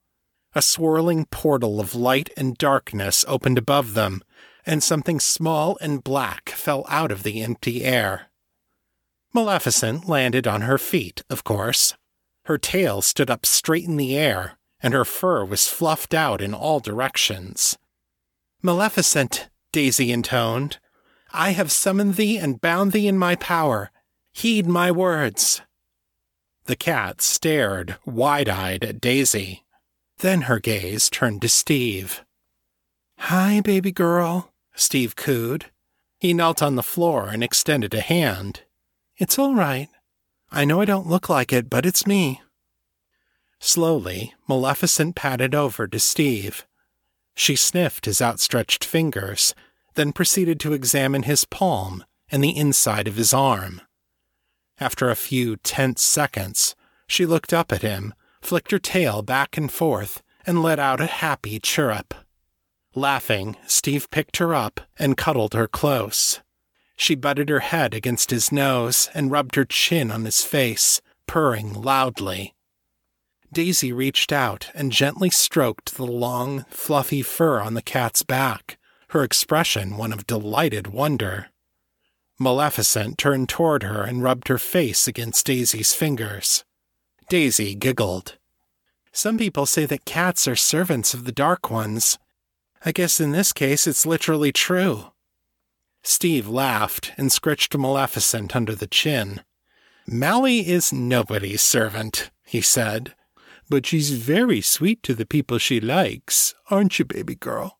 A 0.55 0.61
swirling 0.63 1.25
portal 1.25 1.79
of 1.79 1.93
light 1.93 2.31
and 2.35 2.57
darkness 2.57 3.23
opened 3.27 3.59
above 3.59 3.93
them, 3.93 4.23
and 4.65 4.81
something 4.81 5.19
small 5.19 5.77
and 5.79 6.03
black 6.03 6.49
fell 6.49 6.85
out 6.89 7.11
of 7.11 7.21
the 7.21 7.41
empty 7.43 7.83
air. 7.83 8.31
Maleficent 9.31 10.09
landed 10.09 10.47
on 10.47 10.61
her 10.61 10.79
feet, 10.79 11.23
of 11.29 11.43
course. 11.43 11.93
Her 12.45 12.57
tail 12.57 13.03
stood 13.03 13.29
up 13.29 13.45
straight 13.45 13.85
in 13.85 13.97
the 13.97 14.17
air, 14.17 14.57
and 14.81 14.93
her 14.93 15.05
fur 15.05 15.45
was 15.45 15.67
fluffed 15.67 16.15
out 16.15 16.41
in 16.41 16.53
all 16.55 16.79
directions. 16.79 17.77
Maleficent, 18.63 19.49
Daisy 19.71 20.11
intoned, 20.11 20.79
I 21.31 21.51
have 21.51 21.71
summoned 21.71 22.15
thee 22.15 22.37
and 22.37 22.59
bound 22.59 22.91
thee 22.91 23.07
in 23.07 23.17
my 23.17 23.35
power. 23.35 23.91
Heed 24.31 24.65
my 24.65 24.89
words. 24.89 25.61
The 26.69 26.75
cat 26.75 27.19
stared 27.19 27.97
wide 28.05 28.47
eyed 28.47 28.83
at 28.83 29.01
Daisy. 29.01 29.65
Then 30.19 30.41
her 30.41 30.59
gaze 30.59 31.09
turned 31.09 31.41
to 31.41 31.49
Steve. 31.49 32.23
Hi, 33.17 33.59
baby 33.59 33.91
girl, 33.91 34.53
Steve 34.75 35.15
cooed. 35.15 35.71
He 36.19 36.31
knelt 36.31 36.61
on 36.61 36.75
the 36.75 36.83
floor 36.83 37.29
and 37.29 37.43
extended 37.43 37.95
a 37.95 38.01
hand. 38.01 38.65
It's 39.17 39.39
all 39.39 39.55
right. 39.55 39.89
I 40.51 40.63
know 40.63 40.79
I 40.79 40.85
don't 40.85 41.07
look 41.07 41.27
like 41.27 41.51
it, 41.51 41.71
but 41.71 41.87
it's 41.87 42.05
me. 42.05 42.39
Slowly, 43.59 44.35
Maleficent 44.47 45.15
padded 45.15 45.55
over 45.55 45.87
to 45.87 45.99
Steve. 45.99 46.67
She 47.33 47.55
sniffed 47.55 48.05
his 48.05 48.21
outstretched 48.21 48.85
fingers, 48.85 49.55
then 49.95 50.13
proceeded 50.13 50.59
to 50.59 50.73
examine 50.73 51.23
his 51.23 51.45
palm 51.45 52.05
and 52.29 52.43
the 52.43 52.55
inside 52.55 53.07
of 53.07 53.15
his 53.15 53.33
arm. 53.33 53.81
After 54.79 55.09
a 55.09 55.15
few 55.15 55.57
tense 55.57 56.01
seconds, 56.01 56.75
she 57.07 57.25
looked 57.25 57.53
up 57.53 57.71
at 57.71 57.81
him, 57.81 58.13
flicked 58.41 58.71
her 58.71 58.79
tail 58.79 59.21
back 59.21 59.57
and 59.57 59.71
forth, 59.71 60.21
and 60.45 60.63
let 60.63 60.79
out 60.79 61.01
a 61.01 61.05
happy 61.05 61.59
chirrup. 61.59 62.13
Laughing, 62.95 63.55
Steve 63.67 64.09
picked 64.09 64.37
her 64.37 64.55
up 64.55 64.81
and 64.97 65.17
cuddled 65.17 65.53
her 65.53 65.67
close. 65.67 66.39
She 66.95 67.15
butted 67.15 67.49
her 67.49 67.59
head 67.59 67.93
against 67.93 68.31
his 68.31 68.51
nose 68.51 69.09
and 69.13 69.31
rubbed 69.31 69.55
her 69.55 69.65
chin 69.65 70.11
on 70.11 70.25
his 70.25 70.43
face, 70.43 71.01
purring 71.27 71.73
loudly. 71.73 72.55
Daisy 73.51 73.91
reached 73.91 74.31
out 74.31 74.69
and 74.73 74.91
gently 74.91 75.29
stroked 75.29 75.95
the 75.95 76.05
long, 76.05 76.65
fluffy 76.69 77.21
fur 77.21 77.61
on 77.61 77.73
the 77.73 77.81
cat's 77.81 78.23
back, 78.23 78.77
her 79.09 79.23
expression 79.23 79.97
one 79.97 80.13
of 80.13 80.27
delighted 80.27 80.87
wonder. 80.87 81.47
Maleficent 82.39 83.17
turned 83.17 83.49
toward 83.49 83.83
her 83.83 84.03
and 84.03 84.23
rubbed 84.23 84.47
her 84.47 84.57
face 84.57 85.07
against 85.07 85.45
Daisy's 85.45 85.93
fingers. 85.93 86.63
Daisy 87.27 87.75
giggled. 87.75 88.37
Some 89.11 89.37
people 89.37 89.65
say 89.65 89.85
that 89.85 90.05
cats 90.05 90.47
are 90.47 90.55
servants 90.55 91.13
of 91.13 91.25
the 91.25 91.33
Dark 91.33 91.69
Ones. 91.69 92.17
I 92.85 92.93
guess 92.93 93.19
in 93.19 93.33
this 93.33 93.51
case 93.51 93.85
it's 93.85 94.05
literally 94.05 94.53
true. 94.53 95.11
Steve 96.01 96.47
laughed 96.47 97.11
and 97.17 97.29
scratched 97.29 97.77
Maleficent 97.77 98.55
under 98.55 98.73
the 98.73 98.87
chin. 98.87 99.41
Mally 100.07 100.67
is 100.67 100.93
nobody's 100.93 101.61
servant, 101.61 102.31
he 102.45 102.61
said. 102.61 103.15
But 103.69 103.85
she's 103.85 104.11
very 104.11 104.61
sweet 104.61 105.03
to 105.03 105.13
the 105.13 105.25
people 105.25 105.57
she 105.57 105.79
likes, 105.79 106.55
aren't 106.71 106.97
you, 106.97 107.05
baby 107.05 107.35
girl? 107.35 107.79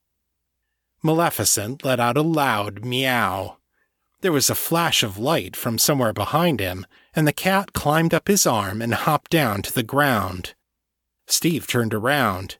Maleficent 1.02 1.86
let 1.86 2.00
out 2.00 2.18
a 2.18 2.22
loud 2.22 2.84
meow. 2.84 3.59
There 4.22 4.32
was 4.34 4.50
a 4.50 4.56
flash 4.56 5.02
of 5.02 5.18
light 5.18 5.56
from 5.56 5.78
somewhere 5.78 6.12
behind 6.12 6.60
him, 6.60 6.86
and 7.16 7.26
the 7.26 7.34
cat 7.34 7.72
climbed 7.72 8.14
up 8.14 8.28
his 8.28 8.46
arm 8.46 8.82
and 8.82 8.94
hopped 8.94 9.32
down 9.32 9.62
to 9.62 9.74
the 9.74 9.84
ground. 9.84 10.56
Steve 11.26 11.68
turned 11.68 11.94
around, 11.94 12.58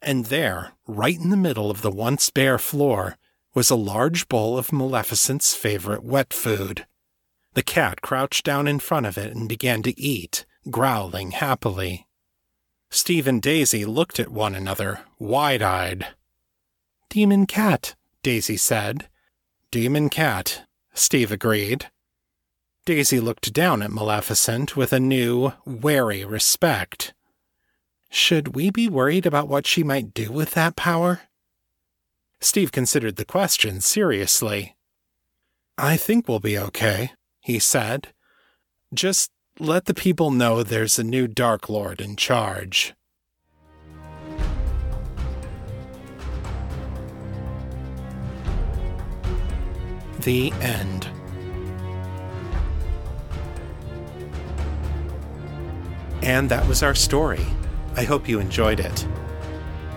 and 0.00 0.26
there, 0.26 0.72
right 0.86 1.16
in 1.16 1.30
the 1.30 1.36
middle 1.36 1.70
of 1.70 1.82
the 1.82 1.90
once 1.90 2.30
bare 2.30 2.58
floor, 2.58 3.16
was 3.54 3.70
a 3.70 3.76
large 3.76 4.28
bowl 4.28 4.56
of 4.56 4.72
Maleficent's 4.72 5.54
favorite 5.54 6.04
wet 6.04 6.32
food. 6.32 6.86
The 7.54 7.64
cat 7.64 8.00
crouched 8.00 8.44
down 8.44 8.68
in 8.68 8.78
front 8.78 9.06
of 9.06 9.18
it 9.18 9.34
and 9.34 9.48
began 9.48 9.82
to 9.82 9.98
eat, 10.00 10.46
growling 10.70 11.32
happily. 11.32 12.06
Steve 12.90 13.26
and 13.26 13.42
Daisy 13.42 13.84
looked 13.84 14.20
at 14.20 14.30
one 14.30 14.54
another, 14.54 15.00
wide 15.18 15.62
eyed. 15.62 16.06
Demon 17.08 17.46
cat, 17.46 17.96
Daisy 18.22 18.56
said. 18.56 19.08
Demon 19.72 20.08
cat, 20.08 20.66
Steve 21.00 21.32
agreed. 21.32 21.90
Daisy 22.84 23.20
looked 23.20 23.54
down 23.54 23.82
at 23.82 23.90
Maleficent 23.90 24.76
with 24.76 24.92
a 24.92 25.00
new, 25.00 25.54
wary 25.64 26.26
respect. 26.26 27.14
Should 28.10 28.54
we 28.54 28.70
be 28.70 28.86
worried 28.86 29.24
about 29.24 29.48
what 29.48 29.66
she 29.66 29.82
might 29.82 30.12
do 30.12 30.30
with 30.30 30.50
that 30.50 30.76
power? 30.76 31.22
Steve 32.40 32.70
considered 32.70 33.16
the 33.16 33.24
question 33.24 33.80
seriously. 33.80 34.76
I 35.78 35.96
think 35.96 36.28
we'll 36.28 36.38
be 36.38 36.58
okay, 36.58 37.12
he 37.40 37.58
said. 37.58 38.08
Just 38.92 39.30
let 39.58 39.86
the 39.86 39.94
people 39.94 40.30
know 40.30 40.62
there's 40.62 40.98
a 40.98 41.04
new 41.04 41.26
Dark 41.26 41.70
Lord 41.70 42.00
in 42.00 42.14
charge. 42.14 42.92
The 50.20 50.52
end. 50.60 51.08
And 56.22 56.50
that 56.50 56.66
was 56.68 56.82
our 56.82 56.94
story. 56.94 57.46
I 57.96 58.04
hope 58.04 58.28
you 58.28 58.38
enjoyed 58.38 58.80
it. 58.80 59.06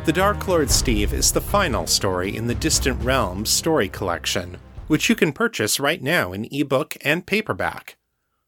The 0.05 0.13
Dark 0.13 0.47
Lord 0.47 0.71
Steve 0.71 1.13
is 1.13 1.31
the 1.31 1.41
final 1.41 1.87
story 1.87 2.35
in 2.35 2.47
the 2.47 2.55
Distant 2.55 3.03
Realms 3.03 3.49
story 3.49 3.89
collection, 3.89 4.57
which 4.87 5.09
you 5.09 5.15
can 5.15 5.33
purchase 5.33 5.79
right 5.79 6.01
now 6.01 6.31
in 6.31 6.47
ebook 6.51 6.95
and 7.01 7.25
paperback. 7.25 7.97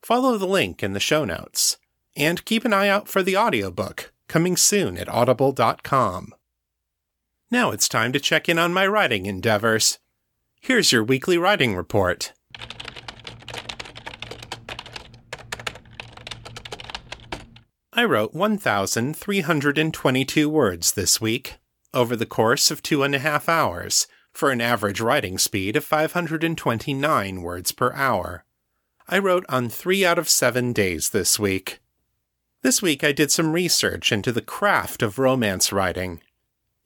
Follow 0.02 0.38
the 0.38 0.48
link 0.48 0.82
in 0.82 0.94
the 0.94 1.00
show 1.00 1.26
notes. 1.26 1.78
And 2.16 2.46
keep 2.46 2.64
an 2.64 2.74
eye 2.74 2.88
out 2.88 3.10
for 3.10 3.22
the 3.22 3.36
audiobook, 3.36 4.14
coming 4.30 4.56
soon 4.56 4.98
at 4.98 5.10
audible.com. 5.10 6.34
Now 7.52 7.72
it's 7.72 7.90
time 7.90 8.14
to 8.14 8.20
check 8.20 8.48
in 8.48 8.58
on 8.58 8.74
my 8.74 8.88
writing 8.88 9.26
endeavors. 9.26 10.00
Here's 10.66 10.92
your 10.92 11.04
weekly 11.04 11.38
writing 11.38 11.76
report. 11.76 12.34
I 17.94 18.04
wrote 18.04 18.34
1,322 18.34 20.50
words 20.50 20.94
this 20.94 21.22
week, 21.22 21.60
over 21.94 22.16
the 22.16 22.26
course 22.26 22.72
of 22.72 22.82
two 22.82 23.04
and 23.04 23.14
a 23.14 23.20
half 23.20 23.48
hours, 23.48 24.08
for 24.34 24.50
an 24.50 24.60
average 24.60 25.00
writing 25.00 25.38
speed 25.38 25.76
of 25.76 25.84
529 25.84 27.44
words 27.44 27.72
per 27.72 27.94
hour. 27.94 28.44
I 29.08 29.20
wrote 29.20 29.46
on 29.48 29.70
three 29.70 30.04
out 30.04 30.18
of 30.18 30.28
seven 30.28 30.74
days 30.74 31.12
this 31.12 31.38
week. 31.38 31.80
This 32.64 32.82
week 32.82 33.04
I 33.04 33.12
did 33.12 33.32
some 33.32 33.54
research 33.54 34.12
into 34.12 34.32
the 34.32 34.42
craft 34.42 35.04
of 35.04 35.20
romance 35.20 35.72
writing 35.72 36.22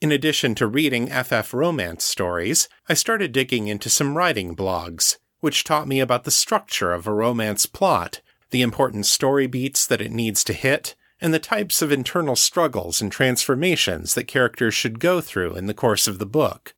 in 0.01 0.11
addition 0.11 0.55
to 0.55 0.67
reading 0.67 1.07
FF 1.07 1.53
romance 1.53 2.03
stories, 2.05 2.69
I 2.87 2.93
started 2.93 3.33
digging 3.33 3.67
into 3.67 3.89
some 3.89 4.15
writing 4.15 4.55
blogs, 4.55 5.17
which 5.41 5.63
taught 5.63 5.87
me 5.87 5.99
about 5.99 6.23
the 6.23 6.31
structure 6.31 6.93
of 6.93 7.05
a 7.05 7.13
romance 7.13 7.65
plot, 7.65 8.21
the 8.51 8.61
important 8.61 9.05
story 9.05 9.45
beats 9.45 9.85
that 9.85 10.01
it 10.01 10.11
needs 10.11 10.43
to 10.45 10.53
hit, 10.53 10.95
and 11.19 11.33
the 11.33 11.39
types 11.39 11.81
of 11.81 11.91
internal 11.91 12.37
struggles 12.37 13.01
and 13.01 13.11
transformations 13.11 14.13
that 14.13 14.27
characters 14.27 14.73
should 14.73 14.99
go 14.99 15.19
through 15.19 15.55
in 15.55 15.65
the 15.65 15.73
course 15.73 16.07
of 16.07 16.17
the 16.17 16.25
book. 16.25 16.73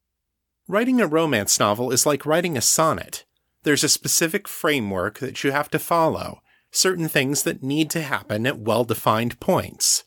Writing 0.67 0.99
a 0.99 1.07
romance 1.07 1.60
novel 1.60 1.91
is 1.91 2.07
like 2.07 2.25
writing 2.25 2.57
a 2.57 2.62
sonnet. 2.62 3.25
There's 3.63 3.84
a 3.84 3.89
specific 3.89 4.47
framework 4.47 5.19
that 5.19 5.43
you 5.43 5.51
have 5.51 5.69
to 5.71 5.79
follow, 5.79 6.41
certain 6.71 7.07
things 7.07 7.43
that 7.43 7.62
need 7.62 7.91
to 7.91 8.01
happen 8.01 8.47
at 8.47 8.57
well 8.57 8.84
defined 8.84 9.39
points. 9.39 10.05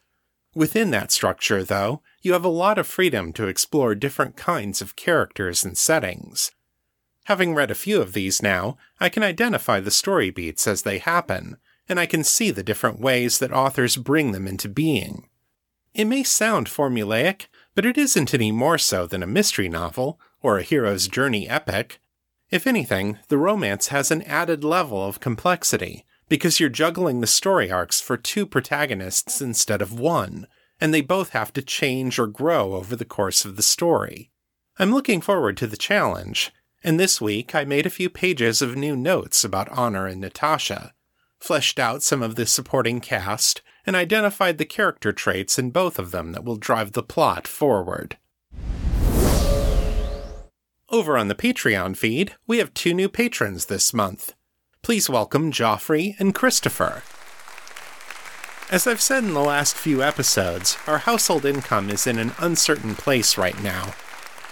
Within 0.55 0.91
that 0.91 1.11
structure, 1.11 1.65
though, 1.65 2.01
you 2.23 2.33
have 2.33 2.45
a 2.45 2.49
lot 2.49 2.79
of 2.79 2.87
freedom 2.87 3.33
to 3.33 3.49
explore 3.49 3.95
different 3.95 4.37
kinds 4.37 4.81
of 4.81 4.97
characters 4.97 5.65
and 5.65 5.77
settings. 5.77 6.53
Having 7.25 7.55
read 7.55 7.71
a 7.71 7.75
few 7.75 8.01
of 8.01 8.13
these 8.13 8.43
now, 8.43 8.77
I 9.01 9.09
can 9.09 9.23
identify 9.23 9.81
the 9.81 9.91
story 9.91 10.31
beats 10.31 10.69
as 10.69 10.83
they 10.83 10.99
happen, 10.99 11.57
and 11.89 11.99
I 11.99 12.07
can 12.07 12.23
see 12.23 12.51
the 12.51 12.63
different 12.63 13.01
ways 13.01 13.39
that 13.39 13.53
authors 13.53 13.97
bring 13.97 14.33
them 14.33 14.47
into 14.47 14.69
being. 14.69 15.29
It 15.93 16.05
may 16.05 16.23
sound 16.23 16.69
formulaic, 16.69 17.47
but 17.75 17.87
it 17.87 17.99
isn't 17.99 18.35
any 18.35 18.53
more 18.53 18.79
so 18.79 19.07
than 19.07 19.23
a 19.23 19.27
mystery 19.27 19.69
novel 19.69 20.21
or 20.41 20.59
a 20.59 20.63
hero's 20.63 21.09
journey 21.09 21.49
epic. 21.49 21.99
If 22.51 22.67
anything, 22.67 23.19
the 23.29 23.39
romance 23.39 23.89
has 23.89 24.11
an 24.11 24.23
added 24.23 24.63
level 24.63 25.05
of 25.05 25.21
complexity, 25.21 26.05
because 26.29 26.59
you're 26.59 26.69
juggling 26.69 27.21
the 27.21 27.27
story 27.27 27.71
arcs 27.71 28.01
for 28.01 28.17
two 28.17 28.47
protagonists 28.47 29.41
instead 29.41 29.83
of 29.83 29.99
one, 29.99 30.47
and 30.81 30.93
they 30.93 31.01
both 31.01 31.31
have 31.31 31.53
to 31.53 31.63
change 31.63 32.19
or 32.19 32.27
grow 32.27 32.75
over 32.75 32.97
the 32.97 33.05
course 33.05 33.45
of 33.45 33.57
the 33.57 33.63
story. 33.63 34.31
I'm 34.79 34.93
looking 34.93 35.21
forward 35.21 35.57
to 35.59 35.67
the 35.67 35.77
challenge, 35.77 36.53
and 36.83 36.99
this 36.99 37.21
week 37.21 37.55
I 37.55 37.65
made 37.65 37.87
a 37.87 37.91
few 37.91 38.11
pages 38.11 38.61
of 38.61 38.77
new 38.77 38.97
notes 38.97 39.45
about 39.45 39.69
Honor 39.71 40.07
and 40.07 40.21
Natasha, 40.21 40.93
fleshed 41.39 41.79
out 41.79 42.03
some 42.03 42.23
of 42.23 42.35
the 42.35 42.47
supporting 42.47 43.01
cast, 43.01 43.63
and 43.87 43.95
identified 43.95 44.59
the 44.59 44.65
character 44.65 45.13
traits 45.13 45.59
in 45.59 45.71
both 45.71 45.99
of 45.99 46.11
them 46.11 46.33
that 46.33 46.45
will 46.45 46.57
drive 46.57 46.93
the 46.93 47.03
plot 47.03 47.47
forward. 47.47 48.17
Over 50.91 51.19
on 51.19 51.29
the 51.29 51.35
Patreon 51.35 51.97
feed, 51.97 52.35
we 52.47 52.59
have 52.59 52.73
two 52.73 52.95
new 52.95 53.09
patrons 53.09 53.67
this 53.67 53.93
month. 53.93 54.35
Please 54.85 55.09
welcome 55.09 55.51
Joffrey 55.51 56.15
and 56.19 56.35
Christopher. 56.35 57.03
As 58.71 58.87
I've 58.87 59.01
said 59.01 59.25
in 59.25 59.33
the 59.33 59.41
last 59.41 59.75
few 59.77 60.03
episodes, 60.03 60.77
our 60.87 60.99
household 60.99 61.47
income 61.47 61.89
is 61.89 62.07
in 62.07 62.19
an 62.19 62.33
uncertain 62.39 62.95
place 62.95 63.39
right 63.39 63.59
now. 63.63 63.95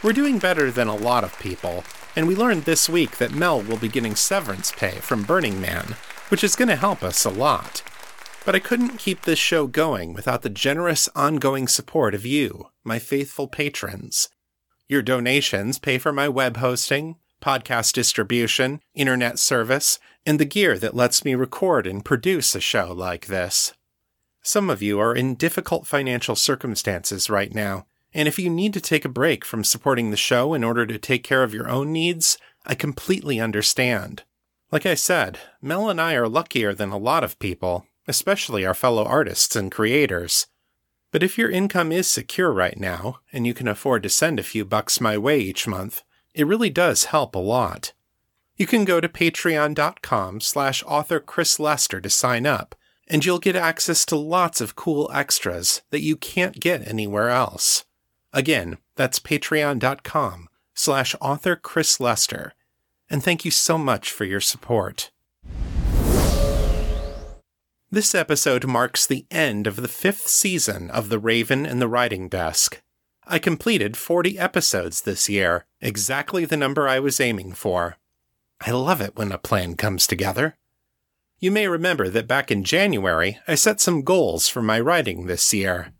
We're 0.02 0.14
doing 0.14 0.38
better 0.38 0.70
than 0.70 0.88
a 0.88 0.96
lot 0.96 1.22
of 1.22 1.38
people, 1.38 1.84
and 2.16 2.26
we 2.26 2.34
learned 2.34 2.64
this 2.64 2.88
week 2.88 3.18
that 3.18 3.34
Mel 3.34 3.60
will 3.60 3.76
be 3.76 3.90
getting 3.90 4.16
severance 4.16 4.72
pay 4.72 4.92
from 5.00 5.22
Burning 5.22 5.60
Man, 5.60 5.96
which 6.30 6.42
is 6.42 6.56
going 6.56 6.68
to 6.68 6.76
help 6.76 7.02
us 7.02 7.26
a 7.26 7.30
lot. 7.30 7.82
But 8.46 8.54
I 8.54 8.58
couldn't 8.58 8.96
keep 8.96 9.22
this 9.22 9.38
show 9.38 9.66
going 9.66 10.14
without 10.14 10.40
the 10.40 10.48
generous 10.48 11.10
ongoing 11.14 11.68
support 11.68 12.14
of 12.14 12.24
you, 12.24 12.70
my 12.84 12.98
faithful 12.98 13.48
patrons. 13.48 14.30
Your 14.88 15.02
donations 15.02 15.78
pay 15.78 15.98
for 15.98 16.10
my 16.10 16.26
web 16.26 16.56
hosting, 16.56 17.16
podcast 17.42 17.92
distribution, 17.92 18.80
internet 18.94 19.38
service, 19.38 19.98
and 20.24 20.38
the 20.38 20.44
gear 20.44 20.78
that 20.78 20.94
lets 20.94 21.24
me 21.24 21.34
record 21.34 21.86
and 21.86 22.04
produce 22.04 22.54
a 22.54 22.60
show 22.60 22.92
like 22.92 23.26
this. 23.26 23.72
Some 24.42 24.70
of 24.70 24.82
you 24.82 24.98
are 24.98 25.14
in 25.14 25.34
difficult 25.34 25.86
financial 25.86 26.36
circumstances 26.36 27.30
right 27.30 27.54
now, 27.54 27.86
And 28.14 28.28
if 28.28 28.38
you 28.38 28.50
need 28.50 28.74
to 28.74 28.80
take 28.80 29.04
a 29.04 29.10
break 29.10 29.44
from 29.44 29.64
supporting 29.64 30.10
the 30.10 30.16
show 30.16 30.54
in 30.54 30.62
order 30.62 30.86
to 30.86 30.98
take 30.98 31.24
care 31.24 31.42
of 31.42 31.54
your 31.54 31.68
own 31.68 31.92
needs, 31.92 32.38
I 32.66 32.74
completely 32.74 33.40
understand. 33.40 34.22
Like 34.70 34.86
I 34.86 34.94
said, 34.94 35.38
Mel 35.60 35.88
and 35.88 36.00
I 36.00 36.14
are 36.14 36.28
luckier 36.28 36.74
than 36.74 36.90
a 36.90 36.98
lot 36.98 37.24
of 37.24 37.38
people, 37.38 37.86
especially 38.06 38.64
our 38.66 38.74
fellow 38.74 39.04
artists 39.04 39.56
and 39.56 39.72
creators. 39.72 40.46
But 41.10 41.22
if 41.22 41.36
your 41.36 41.50
income 41.50 41.92
is 41.92 42.06
secure 42.06 42.52
right 42.52 42.78
now, 42.78 43.20
and 43.32 43.46
you 43.46 43.54
can 43.54 43.68
afford 43.68 44.02
to 44.02 44.08
send 44.08 44.38
a 44.38 44.44
few 44.44 44.64
bucks 44.64 45.00
my 45.00 45.18
way 45.18 45.40
each 45.40 45.66
month, 45.66 46.02
it 46.34 46.46
really 46.46 46.70
does 46.70 47.04
help 47.06 47.34
a 47.34 47.38
lot. 47.38 47.92
You 48.56 48.66
can 48.66 48.84
go 48.84 49.00
to 49.00 49.08
patreon.com 49.08 50.40
slash 50.40 50.82
author 50.84 51.20
Chris 51.20 51.58
Lester 51.58 52.00
to 52.00 52.10
sign 52.10 52.46
up, 52.46 52.74
and 53.08 53.24
you'll 53.24 53.38
get 53.38 53.56
access 53.56 54.04
to 54.06 54.16
lots 54.16 54.60
of 54.60 54.76
cool 54.76 55.10
extras 55.12 55.82
that 55.90 56.02
you 56.02 56.16
can't 56.16 56.60
get 56.60 56.86
anywhere 56.86 57.30
else. 57.30 57.84
Again, 58.32 58.78
that's 58.96 59.18
patreon.com 59.18 60.48
slash 60.74 61.14
author 61.20 61.56
Chris 61.56 62.00
Lester. 62.00 62.52
And 63.10 63.22
thank 63.22 63.44
you 63.44 63.50
so 63.50 63.76
much 63.76 64.10
for 64.10 64.24
your 64.24 64.40
support. 64.40 65.10
This 67.90 68.14
episode 68.14 68.66
marks 68.66 69.06
the 69.06 69.26
end 69.30 69.66
of 69.66 69.76
the 69.76 69.88
fifth 69.88 70.26
season 70.26 70.90
of 70.90 71.10
The 71.10 71.18
Raven 71.18 71.66
and 71.66 71.80
the 71.80 71.88
Writing 71.88 72.28
Desk. 72.28 72.82
I 73.26 73.38
completed 73.38 73.98
40 73.98 74.38
episodes 74.38 75.02
this 75.02 75.28
year, 75.28 75.66
exactly 75.80 76.46
the 76.46 76.56
number 76.56 76.88
I 76.88 77.00
was 77.00 77.20
aiming 77.20 77.52
for. 77.52 77.98
I 78.64 78.70
love 78.70 79.00
it 79.00 79.16
when 79.16 79.32
a 79.32 79.38
plan 79.38 79.74
comes 79.74 80.06
together. 80.06 80.56
You 81.40 81.50
may 81.50 81.66
remember 81.66 82.08
that 82.08 82.28
back 82.28 82.52
in 82.52 82.62
January, 82.62 83.40
I 83.48 83.56
set 83.56 83.80
some 83.80 84.02
goals 84.02 84.48
for 84.48 84.62
my 84.62 84.78
writing 84.78 85.26
this 85.26 85.52
year. 85.52 85.92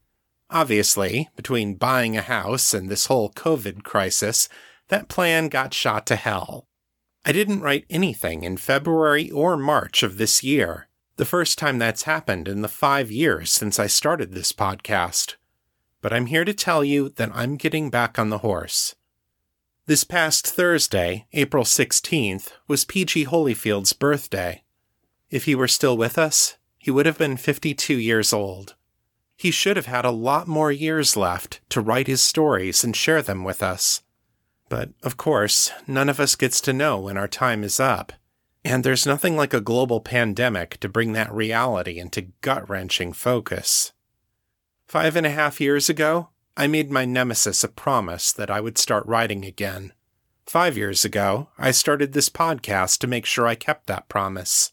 Obviously, 0.48 1.28
between 1.34 1.74
buying 1.74 2.16
a 2.16 2.22
house 2.22 2.72
and 2.72 2.88
this 2.88 3.06
whole 3.06 3.32
COVID 3.32 3.82
crisis, 3.82 4.48
that 4.88 5.08
plan 5.08 5.48
got 5.48 5.74
shot 5.74 6.06
to 6.06 6.16
hell. 6.16 6.68
I 7.24 7.32
didn't 7.32 7.62
write 7.62 7.86
anything 7.90 8.44
in 8.44 8.56
February 8.56 9.28
or 9.30 9.56
March 9.56 10.04
of 10.04 10.16
this 10.16 10.44
year, 10.44 10.86
the 11.16 11.24
first 11.24 11.58
time 11.58 11.78
that's 11.78 12.02
happened 12.02 12.46
in 12.46 12.62
the 12.62 12.68
five 12.68 13.10
years 13.10 13.50
since 13.50 13.80
I 13.80 13.88
started 13.88 14.32
this 14.32 14.52
podcast. 14.52 15.34
But 16.00 16.12
I'm 16.12 16.26
here 16.26 16.44
to 16.44 16.54
tell 16.54 16.84
you 16.84 17.08
that 17.10 17.30
I'm 17.34 17.56
getting 17.56 17.90
back 17.90 18.18
on 18.20 18.28
the 18.28 18.38
horse. 18.38 18.94
This 19.86 20.04
past 20.04 20.46
Thursday, 20.46 21.26
April 21.32 21.64
16th, 21.64 22.52
was 22.68 22.84
P.G. 22.84 23.24
Holyfield's 23.24 23.92
birthday. 23.92 24.62
If 25.28 25.46
he 25.46 25.56
were 25.56 25.66
still 25.66 25.96
with 25.96 26.18
us, 26.18 26.56
he 26.78 26.92
would 26.92 27.04
have 27.04 27.18
been 27.18 27.36
52 27.36 27.96
years 27.96 28.32
old. 28.32 28.76
He 29.36 29.50
should 29.50 29.76
have 29.76 29.86
had 29.86 30.04
a 30.04 30.12
lot 30.12 30.46
more 30.46 30.70
years 30.70 31.16
left 31.16 31.60
to 31.70 31.80
write 31.80 32.06
his 32.06 32.22
stories 32.22 32.84
and 32.84 32.94
share 32.94 33.22
them 33.22 33.42
with 33.42 33.60
us. 33.60 34.02
But, 34.68 34.90
of 35.02 35.16
course, 35.16 35.72
none 35.88 36.08
of 36.08 36.20
us 36.20 36.36
gets 36.36 36.60
to 36.60 36.72
know 36.72 37.00
when 37.00 37.16
our 37.16 37.26
time 37.26 37.64
is 37.64 37.80
up. 37.80 38.12
And 38.64 38.84
there's 38.84 39.04
nothing 39.04 39.36
like 39.36 39.52
a 39.52 39.60
global 39.60 40.00
pandemic 40.00 40.78
to 40.78 40.88
bring 40.88 41.12
that 41.14 41.34
reality 41.34 41.98
into 41.98 42.28
gut 42.40 42.70
wrenching 42.70 43.12
focus. 43.12 43.92
Five 44.86 45.16
and 45.16 45.26
a 45.26 45.30
half 45.30 45.60
years 45.60 45.88
ago, 45.88 46.28
I 46.54 46.66
made 46.66 46.90
my 46.90 47.06
nemesis 47.06 47.64
a 47.64 47.68
promise 47.68 48.30
that 48.30 48.50
I 48.50 48.60
would 48.60 48.76
start 48.76 49.06
writing 49.06 49.44
again. 49.44 49.94
Five 50.44 50.76
years 50.76 51.02
ago, 51.02 51.48
I 51.56 51.70
started 51.70 52.12
this 52.12 52.28
podcast 52.28 52.98
to 52.98 53.06
make 53.06 53.24
sure 53.24 53.46
I 53.46 53.54
kept 53.54 53.86
that 53.86 54.10
promise. 54.10 54.72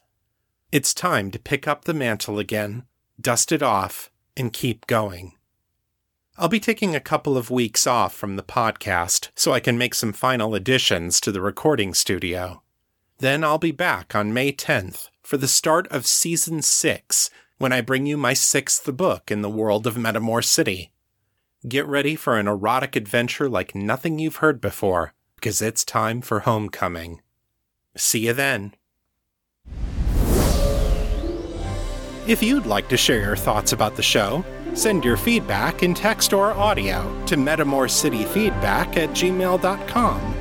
It's 0.73 0.93
time 0.93 1.31
to 1.31 1.39
pick 1.39 1.69
up 1.69 1.85
the 1.85 1.93
mantle 1.93 2.37
again, 2.37 2.83
dust 3.19 3.53
it 3.53 3.63
off, 3.63 4.11
and 4.35 4.51
keep 4.51 4.87
going. 4.87 5.33
I'll 6.37 6.49
be 6.49 6.59
taking 6.59 6.95
a 6.95 7.01
couple 7.01 7.37
of 7.37 7.49
weeks 7.49 7.87
off 7.87 8.13
from 8.13 8.35
the 8.35 8.43
podcast 8.43 9.29
so 9.35 9.53
I 9.53 9.61
can 9.61 9.77
make 9.77 9.93
some 9.95 10.11
final 10.11 10.55
additions 10.55 11.21
to 11.21 11.31
the 11.31 11.41
recording 11.41 11.93
studio. 11.93 12.61
Then 13.19 13.41
I'll 13.41 13.57
be 13.57 13.71
back 13.71 14.15
on 14.15 14.33
May 14.33 14.51
10th 14.51 15.09
for 15.23 15.37
the 15.37 15.47
start 15.47 15.87
of 15.87 16.05
season 16.05 16.61
6 16.61 17.29
when 17.57 17.71
I 17.71 17.79
bring 17.79 18.05
you 18.05 18.17
my 18.17 18.33
sixth 18.33 18.85
book 18.97 19.31
in 19.31 19.41
the 19.41 19.49
world 19.49 19.87
of 19.87 19.95
Metamor 19.95 20.43
City. 20.43 20.91
Get 21.67 21.85
ready 21.87 22.15
for 22.15 22.39
an 22.39 22.47
erotic 22.47 22.95
adventure 22.95 23.49
like 23.49 23.75
nothing 23.75 24.17
you've 24.17 24.37
heard 24.37 24.61
before, 24.61 25.13
because 25.35 25.61
it's 25.61 25.83
time 25.83 26.21
for 26.21 26.41
homecoming. 26.41 27.21
See 27.97 28.27
you 28.27 28.33
then. 28.33 28.75
If 32.27 32.41
you'd 32.41 32.65
like 32.65 32.87
to 32.89 32.95
share 32.97 33.19
your 33.19 33.35
thoughts 33.35 33.73
about 33.73 33.97
the 33.97 34.01
show, 34.01 34.45
send 34.73 35.03
your 35.03 35.17
feedback 35.17 35.83
in 35.83 35.93
text 35.93 36.31
or 36.31 36.51
audio 36.53 37.03
to 37.25 37.35
metamorcityfeedback 37.35 38.95
at 38.95 39.09
gmail.com. 39.09 40.35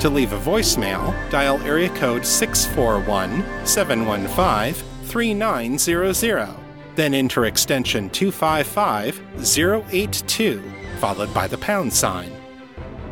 To 0.00 0.10
leave 0.10 0.34
a 0.34 0.38
voicemail, 0.38 1.30
dial 1.30 1.58
area 1.62 1.88
code 1.96 2.26
641 2.26 3.66
715 3.66 4.84
3900. 5.04 6.67
Then 6.98 7.14
enter 7.14 7.44
extension 7.44 8.10
255 8.10 9.22
082, 9.94 10.62
followed 10.98 11.32
by 11.32 11.46
the 11.46 11.58
pound 11.58 11.92
sign. 11.92 12.32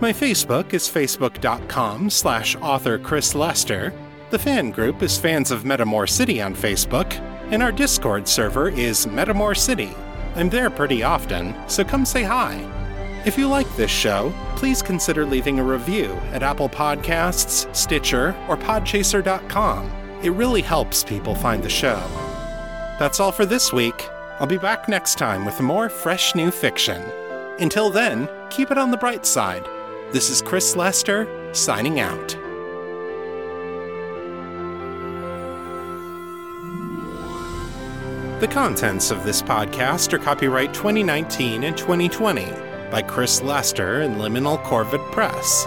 My 0.00 0.12
Facebook 0.12 0.74
is 0.74 0.88
facebook.com 0.88 2.10
slash 2.10 2.56
author 2.56 2.98
Chris 2.98 3.36
Lester. 3.36 3.92
The 4.30 4.40
fan 4.40 4.72
group 4.72 5.04
is 5.04 5.16
Fans 5.16 5.52
of 5.52 5.62
Metamor 5.62 6.08
City 6.08 6.42
on 6.42 6.52
Facebook, 6.52 7.12
and 7.52 7.62
our 7.62 7.70
Discord 7.70 8.26
server 8.26 8.70
is 8.70 9.06
Metamor 9.06 9.56
City. 9.56 9.94
I'm 10.34 10.50
there 10.50 10.68
pretty 10.68 11.04
often, 11.04 11.54
so 11.68 11.84
come 11.84 12.04
say 12.04 12.24
hi. 12.24 12.54
If 13.24 13.38
you 13.38 13.46
like 13.46 13.72
this 13.76 13.92
show, 13.92 14.34
please 14.56 14.82
consider 14.82 15.24
leaving 15.24 15.60
a 15.60 15.64
review 15.64 16.06
at 16.32 16.42
Apple 16.42 16.68
Podcasts, 16.68 17.72
Stitcher, 17.72 18.34
or 18.48 18.56
Podchaser.com. 18.56 19.92
It 20.24 20.30
really 20.30 20.62
helps 20.62 21.04
people 21.04 21.36
find 21.36 21.62
the 21.62 21.70
show. 21.70 22.02
That's 22.98 23.20
all 23.20 23.30
for 23.32 23.44
this 23.44 23.74
week. 23.74 24.08
I'll 24.40 24.46
be 24.46 24.56
back 24.56 24.88
next 24.88 25.18
time 25.18 25.44
with 25.44 25.60
more 25.60 25.90
fresh 25.90 26.34
new 26.34 26.50
fiction. 26.50 27.02
Until 27.58 27.90
then, 27.90 28.28
keep 28.48 28.70
it 28.70 28.78
on 28.78 28.90
the 28.90 28.96
bright 28.96 29.26
side. 29.26 29.66
This 30.12 30.30
is 30.30 30.40
Chris 30.40 30.76
Lester, 30.76 31.26
signing 31.52 32.00
out. 32.00 32.36
The 38.40 38.48
contents 38.48 39.10
of 39.10 39.24
this 39.24 39.42
podcast 39.42 40.14
are 40.14 40.18
copyright 40.18 40.72
2019 40.72 41.64
and 41.64 41.76
2020 41.76 42.50
by 42.90 43.02
Chris 43.02 43.42
Lester 43.42 44.02
and 44.02 44.16
Liminal 44.16 44.62
Corvid 44.62 45.10
Press. 45.12 45.66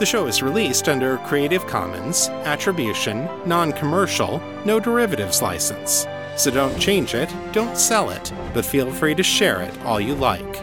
The 0.00 0.06
show 0.06 0.26
is 0.26 0.42
released 0.42 0.88
under 0.88 1.14
a 1.14 1.26
Creative 1.26 1.64
Commons, 1.66 2.28
Attribution, 2.44 3.28
Non 3.46 3.72
Commercial, 3.72 4.40
No 4.64 4.80
Derivatives 4.80 5.42
license. 5.42 6.06
So 6.36 6.50
don't 6.50 6.78
change 6.78 7.14
it, 7.14 7.32
don't 7.52 7.78
sell 7.78 8.10
it, 8.10 8.32
but 8.52 8.64
feel 8.64 8.90
free 8.90 9.14
to 9.14 9.22
share 9.22 9.62
it 9.62 9.78
all 9.82 10.00
you 10.00 10.14
like. 10.14 10.56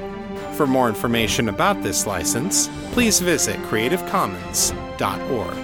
For 0.54 0.68
more 0.68 0.88
information 0.88 1.50
about 1.50 1.82
this 1.82 2.06
license, 2.06 2.70
please 2.94 3.20
visit 3.20 3.58
creativecommons.org. 3.64 5.63